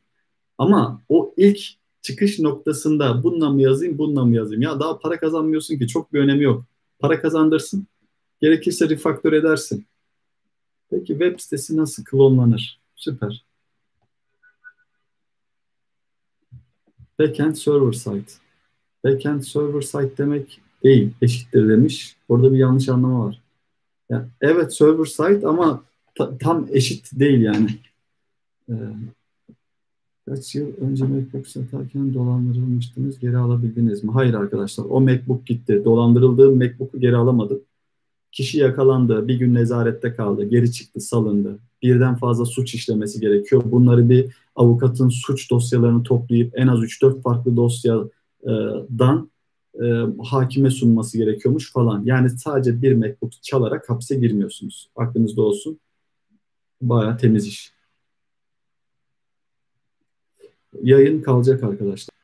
[0.58, 1.60] Ama o ilk
[2.02, 4.62] çıkış noktasında bununla mı yazayım, bununla mı yazayım?
[4.62, 6.64] Ya daha para kazanmıyorsun ki çok bir önemi yok.
[6.98, 7.86] Para kazandırsın.
[8.40, 9.86] Gerekirse refaktör edersin.
[10.90, 12.80] Peki web sitesi nasıl klonlanır?
[12.96, 13.44] Süper.
[17.18, 18.32] Backend server site.
[19.04, 22.16] Backend server site demek değil, eşittir demiş.
[22.28, 23.42] Orada bir yanlış anlama var.
[24.10, 25.84] Yani evet server site ama
[26.14, 27.70] ta, tam eşit değil yani.
[28.68, 28.74] Ee,
[30.30, 34.10] kaç yıl önce MacBook satarken dolandırılmıştınız, geri alabildiniz mi?
[34.12, 35.82] Hayır arkadaşlar, o MacBook gitti.
[35.84, 37.60] Dolandırıldığım MacBook'u geri alamadım.
[38.32, 41.58] Kişi yakalandı, bir gün nezarette kaldı, geri çıktı, salındı.
[41.82, 43.62] Birden fazla suç işlemesi gerekiyor.
[43.64, 49.30] Bunları bir avukatın suç dosyalarını toplayıp en az 3-4 farklı dosyadan
[49.82, 49.86] e,
[50.24, 52.04] hakime sunması gerekiyormuş falan.
[52.04, 54.90] Yani sadece bir mektup çalarak hapse girmiyorsunuz.
[54.96, 55.80] Aklınızda olsun.
[56.82, 57.79] Baya temiz iş.
[60.82, 62.14] Yayın kalacak arkadaşlar.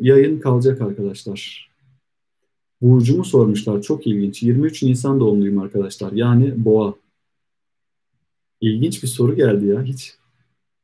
[0.00, 1.70] Yayın kalacak arkadaşlar.
[2.80, 3.82] Burcumu sormuşlar.
[3.82, 4.42] Çok ilginç.
[4.42, 6.12] 23 Nisan doğumluyum arkadaşlar.
[6.12, 6.94] Yani boğa.
[8.60, 9.82] İlginç bir soru geldi ya.
[9.82, 10.14] Hiç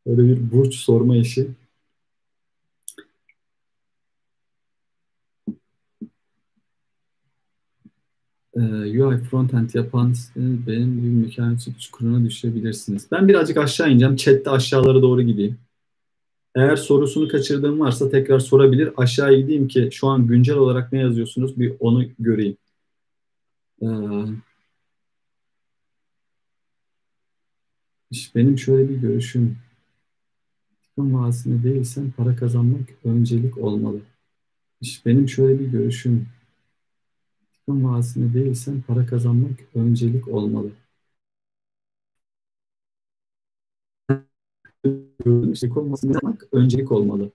[0.07, 1.49] öyle bir burç sorma işi.
[8.57, 8.61] Ee,
[9.05, 13.09] UI frontend yapan benim gibi mükemmel çukuruna düşebilirsiniz.
[13.13, 14.17] Ben birazcık aşağı ineceğim.
[14.17, 15.59] Chat'te aşağılara doğru gideyim.
[16.55, 18.91] Eğer sorusunu kaçırdığım varsa tekrar sorabilir.
[18.97, 22.57] Aşağı gideyim ki şu an güncel olarak ne yazıyorsunuz bir onu göreyim.
[23.83, 23.87] Ee,
[28.35, 29.57] benim şöyle bir görüşüm.
[30.83, 34.01] İstihdam vadisinde değilsen para kazanmak öncelik olmalı.
[35.07, 36.27] benim şöyle bir görüşüm.
[37.69, 40.69] İstihdam vadisinde değilsen para kazanmak öncelik olmalı.
[45.55, 47.31] Silikon Vadisi'nde yapmak öncelik olmalı.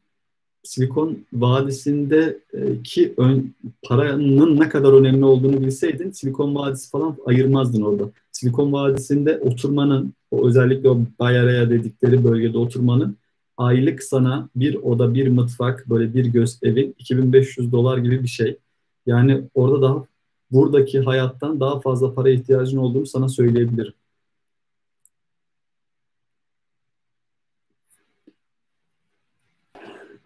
[0.63, 8.11] Silikon Vadisi'ndeki ön, paranın ne kadar önemli olduğunu bilseydin Silikon Vadisi falan ayırmazdın orada.
[8.31, 13.17] Silikon Vadisi'nde oturmanın, o özellikle o Bay Area dedikleri bölgede oturmanın
[13.57, 18.57] aylık sana bir oda, bir mutfak, böyle bir göz evin 2500 dolar gibi bir şey.
[19.05, 20.10] Yani orada daha
[20.51, 23.93] buradaki hayattan daha fazla para ihtiyacın olduğunu sana söyleyebilirim.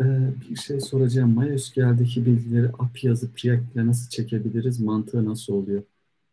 [0.01, 0.05] Ee,
[0.49, 1.39] bir şey soracağım.
[1.39, 4.79] MySQL'deki bilgileri API yazıp React ile nasıl çekebiliriz?
[4.79, 5.83] Mantığı nasıl oluyor?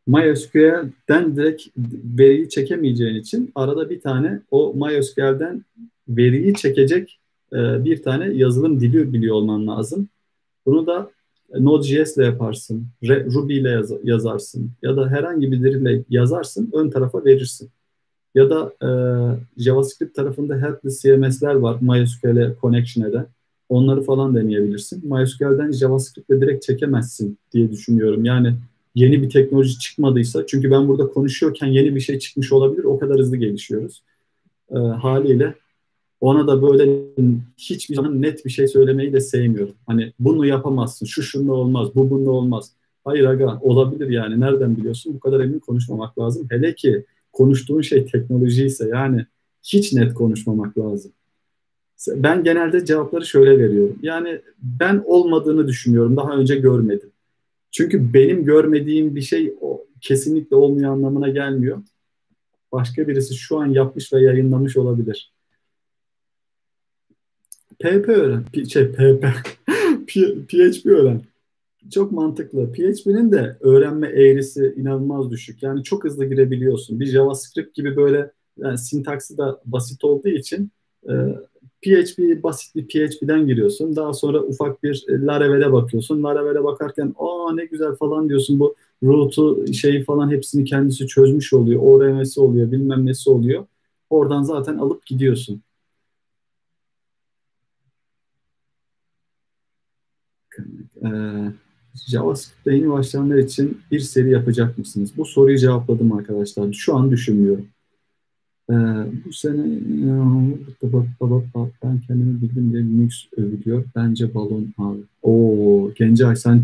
[0.07, 1.63] MySQL'den direkt
[2.19, 5.65] veriyi çekemeyeceğin için arada bir tane o MySQL'den
[6.09, 7.21] veriyi çekecek
[7.53, 10.09] e, bir tane yazılım dili biliyor olman lazım.
[10.67, 11.11] Bunu da
[11.61, 17.25] Node.js ile yaparsın, Ruby ile yaz, yazarsın ya da herhangi bir dille yazarsın, ön tarafa
[17.25, 17.71] verirsin.
[18.35, 18.89] Ya da e,
[19.63, 23.27] JavaScript tarafında headless CMS'ler var MySQL'e connection eden.
[23.69, 25.15] Onları falan deneyebilirsin.
[25.15, 28.25] MySQL'den JavaScript'le direkt çekemezsin diye düşünüyorum.
[28.25, 28.55] Yani
[28.95, 33.19] yeni bir teknoloji çıkmadıysa, çünkü ben burada konuşuyorken yeni bir şey çıkmış olabilir, o kadar
[33.19, 34.03] hızlı gelişiyoruz.
[34.71, 35.55] E, haliyle
[36.23, 37.03] ona da böyle
[37.59, 39.75] hiçbir zaman net bir şey söylemeyi de sevmiyorum.
[39.87, 42.73] Hani bunu yapamazsın, şu şunla olmaz, bu bununla olmaz.
[43.05, 45.15] Hayır aga olabilir yani nereden biliyorsun?
[45.15, 46.47] Bu kadar emin konuşmamak lazım.
[46.51, 49.27] Hele ki konuştuğun şey teknoloji ise yani
[49.63, 51.13] hiç net konuşmamak lazım
[52.09, 53.99] Ben genelde cevapları şöyle veriyorum.
[54.03, 56.17] Yani ben olmadığını düşünüyorum.
[56.17, 57.11] Daha önce görmedim.
[57.71, 61.83] Çünkü benim görmediğim bir şey o kesinlikle olmuyor anlamına gelmiyor.
[62.73, 65.33] Başka birisi şu an yapmış ve yayınlamış olabilir.
[67.83, 68.45] PP öğren.
[68.53, 69.25] P şey PP.
[70.49, 71.23] PHP öğren.
[71.91, 72.73] Çok mantıklı.
[72.73, 75.63] PHP'nin de öğrenme eğrisi inanılmaz düşük.
[75.63, 77.01] Yani çok hızlı girebiliyorsun.
[77.01, 80.71] Bir JavaScript gibi böyle yani sintaksi da basit olduğu için
[81.09, 81.13] e,
[81.83, 83.97] PHP basit bir PHP'den giriyorsun.
[83.97, 86.23] Daha sonra ufak bir e, Laravel'e bakıyorsun.
[86.23, 88.61] Laravel'e bakarken aa ne güzel falan diyorsun.
[88.61, 91.83] Bu root'u şeyi falan hepsini kendisi çözmüş oluyor.
[91.83, 93.67] ORM'si oluyor, bilmem nesi oluyor.
[94.11, 95.63] Oradan zaten alıp gidiyorsun.
[101.05, 101.09] Ee,
[102.07, 105.11] JavaScript'te yeni başlayanlar için bir seri yapacak mısınız?
[105.17, 106.73] Bu soruyu cevapladım arkadaşlar.
[106.73, 107.67] Şu an düşünmüyorum.
[108.71, 108.75] Ee,
[109.25, 109.65] bu sene
[111.83, 113.85] ben kendimi bildim diye Linux övülüyor.
[113.97, 115.01] Bence balon abi.
[115.23, 116.63] Oo Gencay sen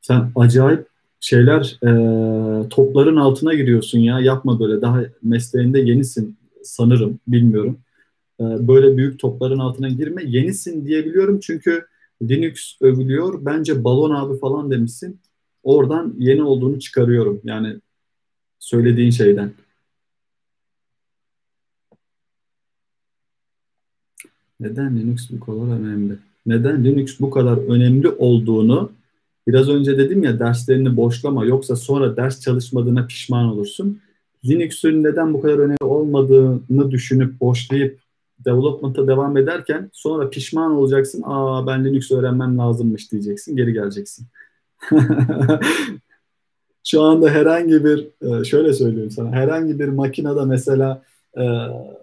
[0.00, 0.86] sen acayip
[1.20, 4.20] şeyler e, topların altına giriyorsun ya.
[4.20, 4.82] Yapma böyle.
[4.82, 7.18] Daha mesleğinde yenisin sanırım.
[7.28, 7.78] Bilmiyorum.
[8.40, 10.22] E, böyle büyük topların altına girme.
[10.26, 11.84] Yenisin diyebiliyorum çünkü
[12.22, 13.44] Linux övülüyor.
[13.44, 15.20] Bence balon abi falan demişsin.
[15.62, 17.40] Oradan yeni olduğunu çıkarıyorum.
[17.44, 17.76] Yani
[18.58, 19.52] söylediğin şeyden.
[24.60, 26.18] Neden Linux bu kadar önemli?
[26.46, 28.92] Neden Linux bu kadar önemli olduğunu
[29.46, 34.00] biraz önce dedim ya derslerini boşlama yoksa sonra ders çalışmadığına pişman olursun.
[34.44, 38.00] Linux'un neden bu kadar önemli olmadığını düşünüp boşlayıp
[38.44, 41.22] development'a devam ederken sonra pişman olacaksın.
[41.26, 43.56] Aa ben Linux öğrenmem lazımmış diyeceksin.
[43.56, 44.26] Geri geleceksin.
[46.84, 51.02] Şu anda herhangi bir e, şöyle söyleyeyim sana herhangi bir makinede mesela
[51.38, 51.42] e,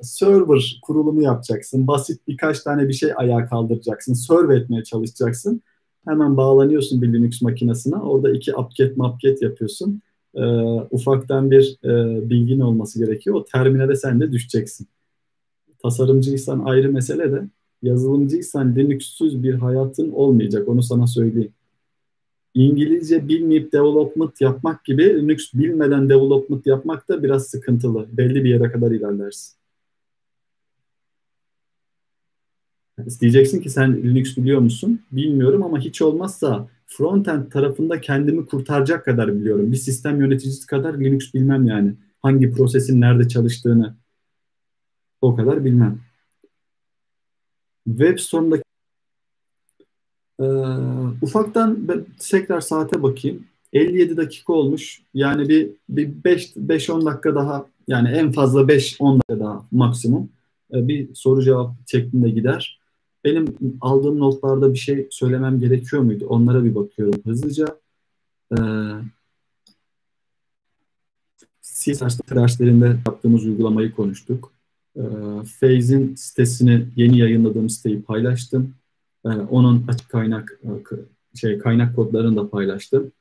[0.01, 1.87] server kurulumu yapacaksın.
[1.87, 4.13] Basit birkaç tane bir şey ayağa kaldıracaksın.
[4.13, 5.61] Serve etmeye çalışacaksın.
[6.07, 7.95] Hemen bağlanıyorsun bir Linux makinesine.
[7.95, 10.01] Orada iki upget mapget yapıyorsun.
[10.35, 10.43] E,
[10.91, 11.89] ufaktan bir e,
[12.29, 13.35] bilgin olması gerekiyor.
[13.35, 14.87] O terminale sen de düşeceksin.
[15.85, 17.47] Tasarımcıysan ayrı mesele de
[17.81, 20.67] yazılımcıysan Linux'suz bir hayatın olmayacak.
[20.67, 21.53] Onu sana söyleyeyim.
[22.53, 28.07] İngilizce bilmeyip development yapmak gibi Linux bilmeden development yapmak da biraz sıkıntılı.
[28.17, 29.55] Belli bir yere kadar ilerlersin.
[33.21, 35.01] Diyeceksin ki sen Linux biliyor musun?
[35.11, 39.71] Bilmiyorum ama hiç olmazsa frontend tarafında kendimi kurtaracak kadar biliyorum.
[39.71, 41.93] Bir sistem yöneticisi kadar Linux bilmem yani.
[42.21, 43.95] Hangi prosesin nerede çalıştığını
[45.21, 45.99] o kadar bilmem.
[47.85, 48.63] Web Storm'daki
[50.39, 50.45] ee,
[51.21, 53.45] ufaktan ben tekrar saate bakayım.
[53.73, 55.01] 57 dakika olmuş.
[55.13, 60.29] Yani bir, bir 5-10 dakika daha yani en fazla 5-10 dakika daha maksimum
[60.73, 62.79] ee, bir soru cevap şeklinde gider.
[63.23, 66.25] Benim aldığım notlarda bir şey söylemem gerekiyor muydu?
[66.29, 67.65] Onlara bir bakıyorum hızlıca.
[68.51, 68.57] Ee,
[71.61, 74.51] CSS derslerinde yaptığımız uygulamayı konuştuk.
[74.97, 75.01] Ee,
[75.59, 78.73] Phase'in sitesini yeni yayınladığım siteyi paylaştım.
[79.25, 80.69] Ee, onun açık kaynak e,
[81.37, 83.11] şey kaynak kodlarını da paylaştım.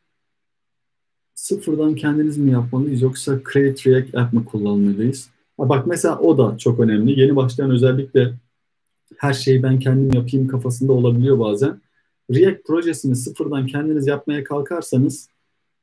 [1.34, 5.28] Sıfırdan kendiniz mi yapmalıyız yoksa Create React App mı kullanmalıyız?
[5.58, 7.20] Ha bak mesela o da çok önemli.
[7.20, 8.34] Yeni başlayan özellikle
[9.16, 11.80] her şeyi ben kendim yapayım kafasında olabiliyor bazen.
[12.30, 15.28] React projesini sıfırdan kendiniz yapmaya kalkarsanız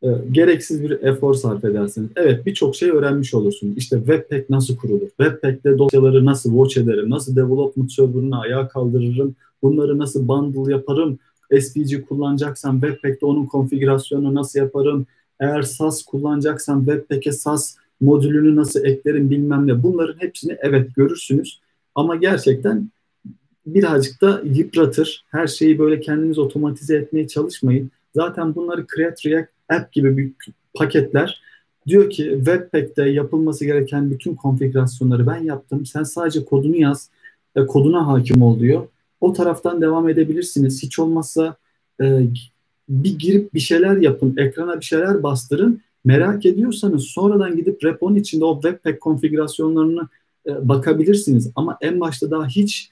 [0.04, 2.10] e, gereksiz bir efor sarf edersiniz.
[2.16, 3.78] Evet birçok şey öğrenmiş olursunuz.
[3.78, 5.08] İşte Webpack nasıl kurulur?
[5.08, 7.10] Webpack'te dosyaları nasıl watch ederim?
[7.10, 9.36] Nasıl development server'ını ayağa kaldırırım?
[9.64, 11.20] Bunları nasıl bundle yaparım?
[11.60, 15.06] SVG kullanacaksam Webpack'te onun konfigürasyonunu nasıl yaparım?
[15.40, 19.84] Eğer SAS kullanacaksam Webpack'e SAS modülünü nasıl eklerim bilmem ne.
[19.84, 21.60] Bunların hepsini evet görürsünüz.
[21.96, 22.90] Ama gerçekten
[23.66, 25.26] birazcık da yıpratır.
[25.32, 27.92] Her şeyi böyle kendiniz otomatize etmeye çalışmayın.
[28.16, 31.42] Zaten bunları Create React App gibi büyük paketler
[31.88, 35.86] diyor ki Webpack'te yapılması gereken bütün konfigürasyonları ben yaptım.
[35.86, 37.10] Sen sadece kodunu yaz,
[37.56, 38.88] e, koduna hakim ol diyor.
[39.22, 40.84] O taraftan devam edebilirsiniz.
[40.84, 41.56] Hiç olmazsa
[42.02, 42.28] e,
[42.90, 45.82] bir girip bir şeyler yapın, ekrana bir şeyler bastırın.
[46.06, 50.08] Merak ediyorsanız sonradan gidip reponun içinde o Webpack konfigürasyonlarını
[50.48, 51.52] e, bakabilirsiniz.
[51.56, 52.90] Ama en başta daha hiç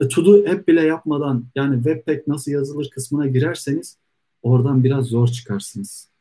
[0.00, 3.96] e, to hep bile yapmadan yani Webpack nasıl yazılır kısmına girerseniz
[4.42, 6.11] oradan biraz zor çıkarsınız.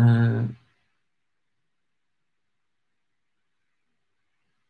[0.00, 0.60] Ee,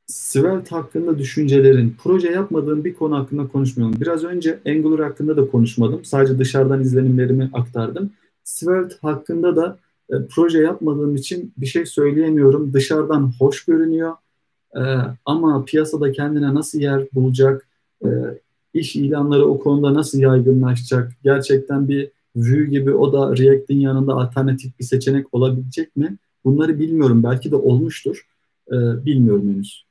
[0.07, 4.01] Svelte hakkında düşüncelerin, proje yapmadığım bir konu hakkında konuşmuyorum.
[4.01, 6.05] Biraz önce Angular hakkında da konuşmadım.
[6.05, 8.11] Sadece dışarıdan izlenimlerimi aktardım.
[8.45, 9.78] Svelte hakkında da
[10.11, 12.72] e, proje yapmadığım için bir şey söyleyemiyorum.
[12.72, 14.14] Dışarıdan hoş görünüyor.
[14.76, 14.83] E,
[15.24, 17.68] ama piyasada kendine nasıl yer bulacak,
[18.05, 18.09] e,
[18.74, 24.78] iş ilanları o konuda nasıl yaygınlaşacak, gerçekten bir Vue gibi o da React'in yanında alternatif
[24.78, 26.16] bir seçenek olabilecek mi?
[26.45, 27.22] Bunları bilmiyorum.
[27.22, 28.26] Belki de olmuştur.
[28.68, 29.85] E, bilmiyorum henüz.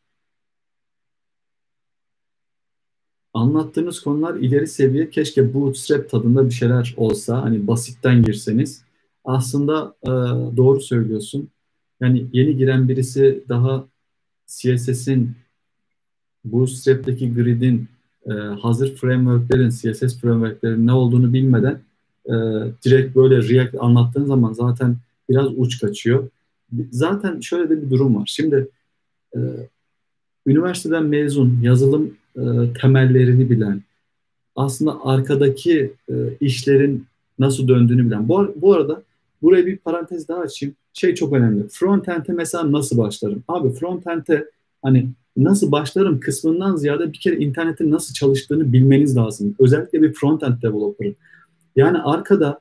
[3.34, 5.10] Anlattığınız konular ileri seviye.
[5.10, 7.42] Keşke bootstrap tadında bir şeyler olsa.
[7.44, 8.84] Hani basitten girseniz.
[9.26, 10.10] Aslında e,
[10.58, 11.50] doğru söylüyorsun.
[12.02, 13.88] Yani yeni giren birisi daha
[14.48, 15.36] CSS'in
[16.46, 17.88] Bootstrap'teki grid'in
[18.26, 21.82] e, hazır framework'lerin, CSS framework'lerin ne olduğunu bilmeden
[22.30, 22.34] e,
[22.86, 24.96] direkt böyle React anlattığın zaman zaten
[25.30, 26.30] biraz uç kaçıyor.
[26.92, 28.24] Zaten şöyle de bir durum var.
[28.26, 28.68] Şimdi
[29.36, 29.40] e,
[30.48, 32.42] üniversiteden mezun, yazılım e,
[32.82, 33.82] temellerini bilen,
[34.56, 37.06] aslında arkadaki e, işlerin
[37.40, 38.30] nasıl döndüğünü bilen.
[38.30, 39.02] Bu, bu arada
[39.42, 40.76] buraya bir parantez daha açayım.
[40.94, 41.68] Şey çok önemli.
[41.70, 43.44] Frontend'e mesela nasıl başlarım?
[43.48, 44.46] Abi frontend'e
[44.82, 49.56] hani nasıl başlarım kısmından ziyade bir kere internetin nasıl çalıştığını bilmeniz lazım.
[49.60, 51.16] Özellikle bir frontend developer'ın.
[51.80, 52.60] Yani arkada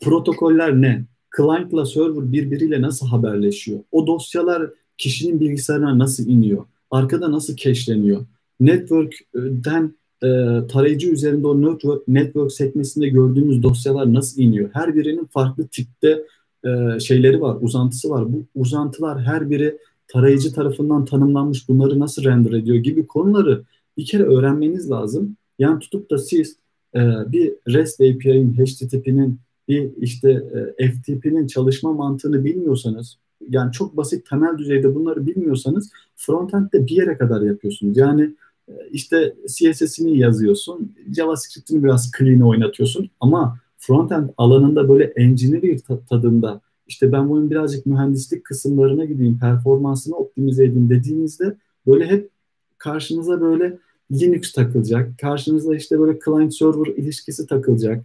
[0.00, 1.04] protokoller ne?
[1.36, 3.80] Client'la server birbiriyle nasıl haberleşiyor?
[3.92, 6.64] O dosyalar kişinin bilgisayarına nasıl iniyor?
[6.90, 8.26] Arkada nasıl cache'leniyor?
[8.60, 10.28] Network'den e,
[10.66, 14.70] tarayıcı üzerinde o network, network sekmesinde gördüğümüz dosyalar nasıl iniyor?
[14.72, 16.22] Her birinin farklı tipte
[16.64, 18.32] e, şeyleri var, uzantısı var.
[18.32, 19.78] Bu uzantılar her biri
[20.08, 23.62] tarayıcı tarafından tanımlanmış bunları nasıl render ediyor gibi konuları
[23.96, 25.36] bir kere öğrenmeniz lazım.
[25.58, 26.56] Yani tutup da siz
[26.96, 29.38] e, bir REST API'nin, HTTP'nin,
[29.68, 30.30] bir işte
[30.78, 33.18] e, FTP'nin çalışma mantığını bilmiyorsanız,
[33.48, 37.96] yani çok basit temel düzeyde bunları bilmiyorsanız frontend'de bir yere kadar yapıyorsunuz.
[37.96, 38.34] Yani
[38.68, 47.12] e, işte CSS'ini yazıyorsun, JavaScript'ini biraz clean oynatıyorsun ama frontend alanında böyle engineering tadında işte
[47.12, 52.30] ben bunun birazcık mühendislik kısımlarına gideyim, performansını optimize edeyim dediğinizde böyle hep
[52.78, 53.78] karşınıza böyle
[54.12, 58.04] Linux takılacak, karşınıza işte böyle client server ilişkisi takılacak,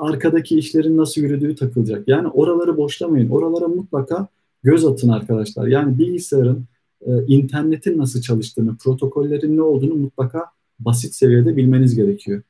[0.00, 2.08] arkadaki işlerin nasıl yürüdüğü takılacak.
[2.08, 4.28] Yani oraları boşlamayın, oralara mutlaka
[4.62, 5.66] göz atın arkadaşlar.
[5.66, 6.64] Yani bilgisayarın,
[7.06, 10.46] e, internetin nasıl çalıştığını, protokollerin ne olduğunu mutlaka
[10.78, 12.42] basit seviyede bilmeniz gerekiyor.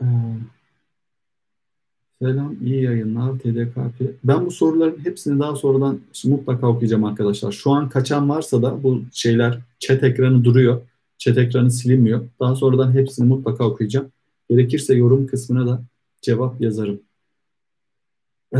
[0.00, 0.06] Ee,
[2.22, 2.82] selam, iyi
[3.44, 4.14] yayınlar TDKP.
[4.24, 7.52] Ben bu soruların hepsini daha sonradan mutlaka okuyacağım arkadaşlar.
[7.52, 10.80] Şu an kaçan varsa da bu şeyler chat ekranı duruyor.
[11.18, 12.20] Chat ekranı silinmiyor.
[12.40, 14.06] Daha sonradan hepsini mutlaka okuyacağım.
[14.50, 15.82] Gerekirse yorum kısmına da
[16.22, 17.00] cevap yazarım.
[18.54, 18.58] Ee,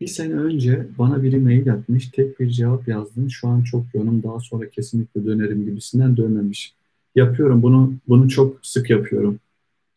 [0.00, 2.08] bir sene önce bana biri mail atmış.
[2.08, 3.28] Tek bir cevap yazdın.
[3.28, 4.22] Şu an çok yoğunum.
[4.22, 6.74] Daha sonra kesinlikle dönerim gibisinden dönmemiş
[7.14, 7.62] yapıyorum.
[7.62, 9.38] Bunu bunu çok sık yapıyorum.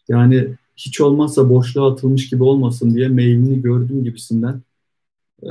[0.09, 0.47] Yani
[0.77, 4.61] hiç olmazsa boşluğa atılmış gibi olmasın diye mailini gördüm gibisinden.
[5.43, 5.47] Ee,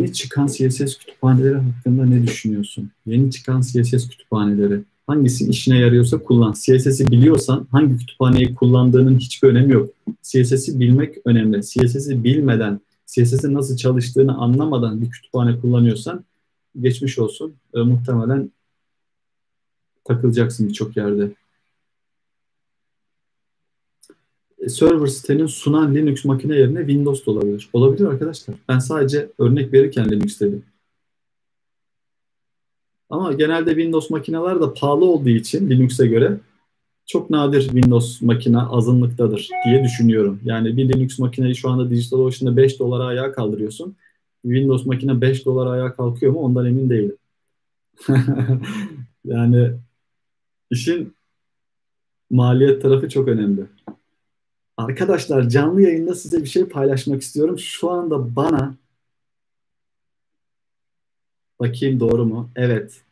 [0.00, 2.90] yeni çıkan CSS kütüphaneleri hakkında ne düşünüyorsun?
[3.06, 4.80] Yeni çıkan CSS kütüphaneleri.
[5.06, 6.52] Hangisi işine yarıyorsa kullan.
[6.52, 9.90] CSS'i biliyorsan hangi kütüphaneyi kullandığının hiçbir önemi yok.
[10.22, 11.62] CSS'i bilmek önemli.
[11.62, 16.24] CSS'i bilmeden, CSS'in nasıl çalıştığını anlamadan bir kütüphane kullanıyorsan
[16.80, 17.54] geçmiş olsun.
[17.74, 18.50] E, muhtemelen
[20.04, 21.24] takılacaksın birçok yerde.
[24.51, 27.68] E, server sitenin sunan Linux makine yerine Windows da olabilir.
[27.72, 28.56] Olabilir arkadaşlar.
[28.68, 30.64] Ben sadece örnek verirken Linux dedim.
[33.10, 36.40] Ama genelde Windows makineler de pahalı olduğu için Linux'e göre
[37.06, 40.40] çok nadir Windows makine azınlıktadır diye düşünüyorum.
[40.44, 43.96] Yani bir Linux makineyi şu anda DigitalOcean'da 5 dolara ayağa kaldırıyorsun.
[44.42, 47.16] Windows makine 5 dolara ayağa kalkıyor mu ondan emin değilim.
[49.24, 49.72] yani
[50.72, 51.14] İşin
[52.30, 53.66] maliyet tarafı çok önemli.
[54.76, 57.58] Arkadaşlar canlı yayında size bir şey paylaşmak istiyorum.
[57.58, 58.74] Şu anda bana
[61.60, 62.50] bakayım doğru mu?
[62.56, 63.02] Evet.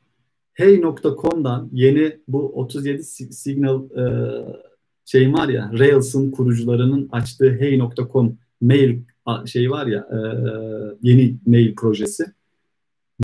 [0.52, 4.04] Hey.com'dan yeni bu 37 Signal e,
[5.04, 8.98] şey var ya Rails'ın kurucularının açtığı Hey.com mail
[9.46, 10.18] şey var ya e,
[11.02, 12.24] yeni mail projesi.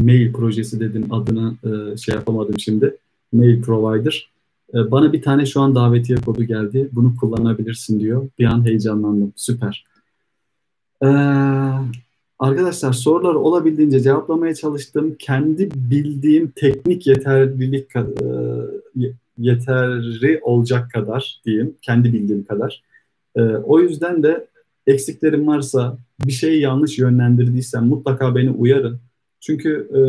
[0.00, 2.96] Mail projesi dedim adını e, şey yapamadım şimdi
[3.32, 4.35] mail provider.
[4.74, 6.88] E, bana bir tane şu an davetiye kodu geldi.
[6.92, 8.28] Bunu kullanabilirsin diyor.
[8.38, 9.32] Bir an heyecanlandım.
[9.36, 9.84] Süper.
[11.02, 11.06] Ee,
[12.38, 15.16] arkadaşlar sorular olabildiğince cevaplamaya çalıştım.
[15.18, 18.02] Kendi bildiğim teknik yeterlilik e,
[19.38, 21.74] yeterli olacak kadar diyeyim.
[21.82, 22.82] Kendi bildiğim kadar.
[23.36, 24.46] E, o yüzden de
[24.86, 28.98] eksiklerim varsa bir şeyi yanlış yönlendirdiysem mutlaka beni uyarın.
[29.40, 30.00] Çünkü e,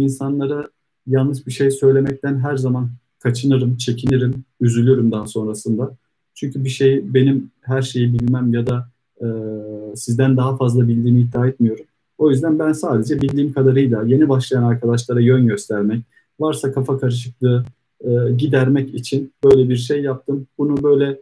[0.00, 0.68] insanlara
[1.06, 2.90] yanlış bir şey söylemekten her zaman
[3.24, 5.96] kaçınırım, çekinirim, üzülürüm daha sonrasında.
[6.34, 8.88] Çünkü bir şey benim her şeyi bilmem ya da
[9.20, 9.26] e,
[9.96, 11.84] sizden daha fazla bildiğimi iddia etmiyorum.
[12.18, 16.04] O yüzden ben sadece bildiğim kadarıyla yeni başlayan arkadaşlara yön göstermek,
[16.40, 17.64] varsa kafa karışıklığı
[18.00, 20.46] e, gidermek için böyle bir şey yaptım.
[20.58, 21.20] Bunu böyle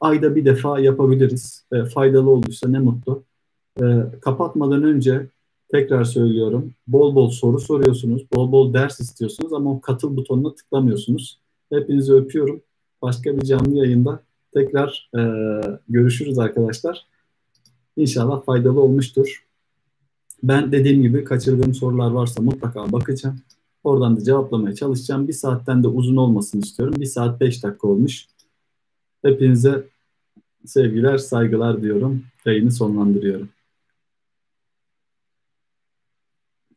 [0.00, 1.64] ayda bir defa yapabiliriz.
[1.72, 3.22] E, faydalı olduysa ne mutlu.
[3.80, 3.84] E,
[4.20, 5.26] kapatmadan önce
[5.68, 6.70] tekrar söylüyorum.
[6.86, 8.22] Bol bol soru soruyorsunuz.
[8.34, 11.41] Bol bol ders istiyorsunuz ama o katıl butonuna tıklamıyorsunuz.
[11.72, 12.62] Hepinizi öpüyorum.
[13.02, 14.22] Başka bir canlı yayında
[14.54, 15.20] tekrar e,
[15.88, 17.06] görüşürüz arkadaşlar.
[17.96, 19.46] İnşallah faydalı olmuştur.
[20.42, 23.40] Ben dediğim gibi kaçırdığım sorular varsa mutlaka bakacağım.
[23.84, 25.28] Oradan da cevaplamaya çalışacağım.
[25.28, 26.94] Bir saatten de uzun olmasını istiyorum.
[26.98, 28.26] Bir saat beş dakika olmuş.
[29.22, 29.84] Hepinize
[30.64, 32.24] sevgiler, saygılar diyorum.
[32.44, 33.48] Yayını sonlandırıyorum.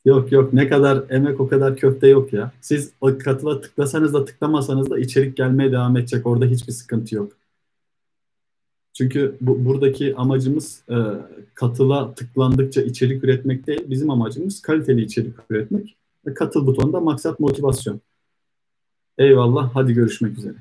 [0.05, 2.51] Yok yok ne kadar emek o kadar köfte yok ya.
[2.61, 6.27] Siz o katıla tıklasanız da tıklamasanız da içerik gelmeye devam edecek.
[6.27, 7.33] Orada hiçbir sıkıntı yok.
[8.93, 10.95] Çünkü bu, buradaki amacımız e,
[11.53, 13.83] katıla tıklandıkça içerik üretmek değil.
[13.89, 15.97] Bizim amacımız kaliteli içerik üretmek.
[16.35, 18.01] Katıl butonunda maksat motivasyon.
[19.17, 19.75] Eyvallah.
[19.75, 20.57] Hadi görüşmek üzere.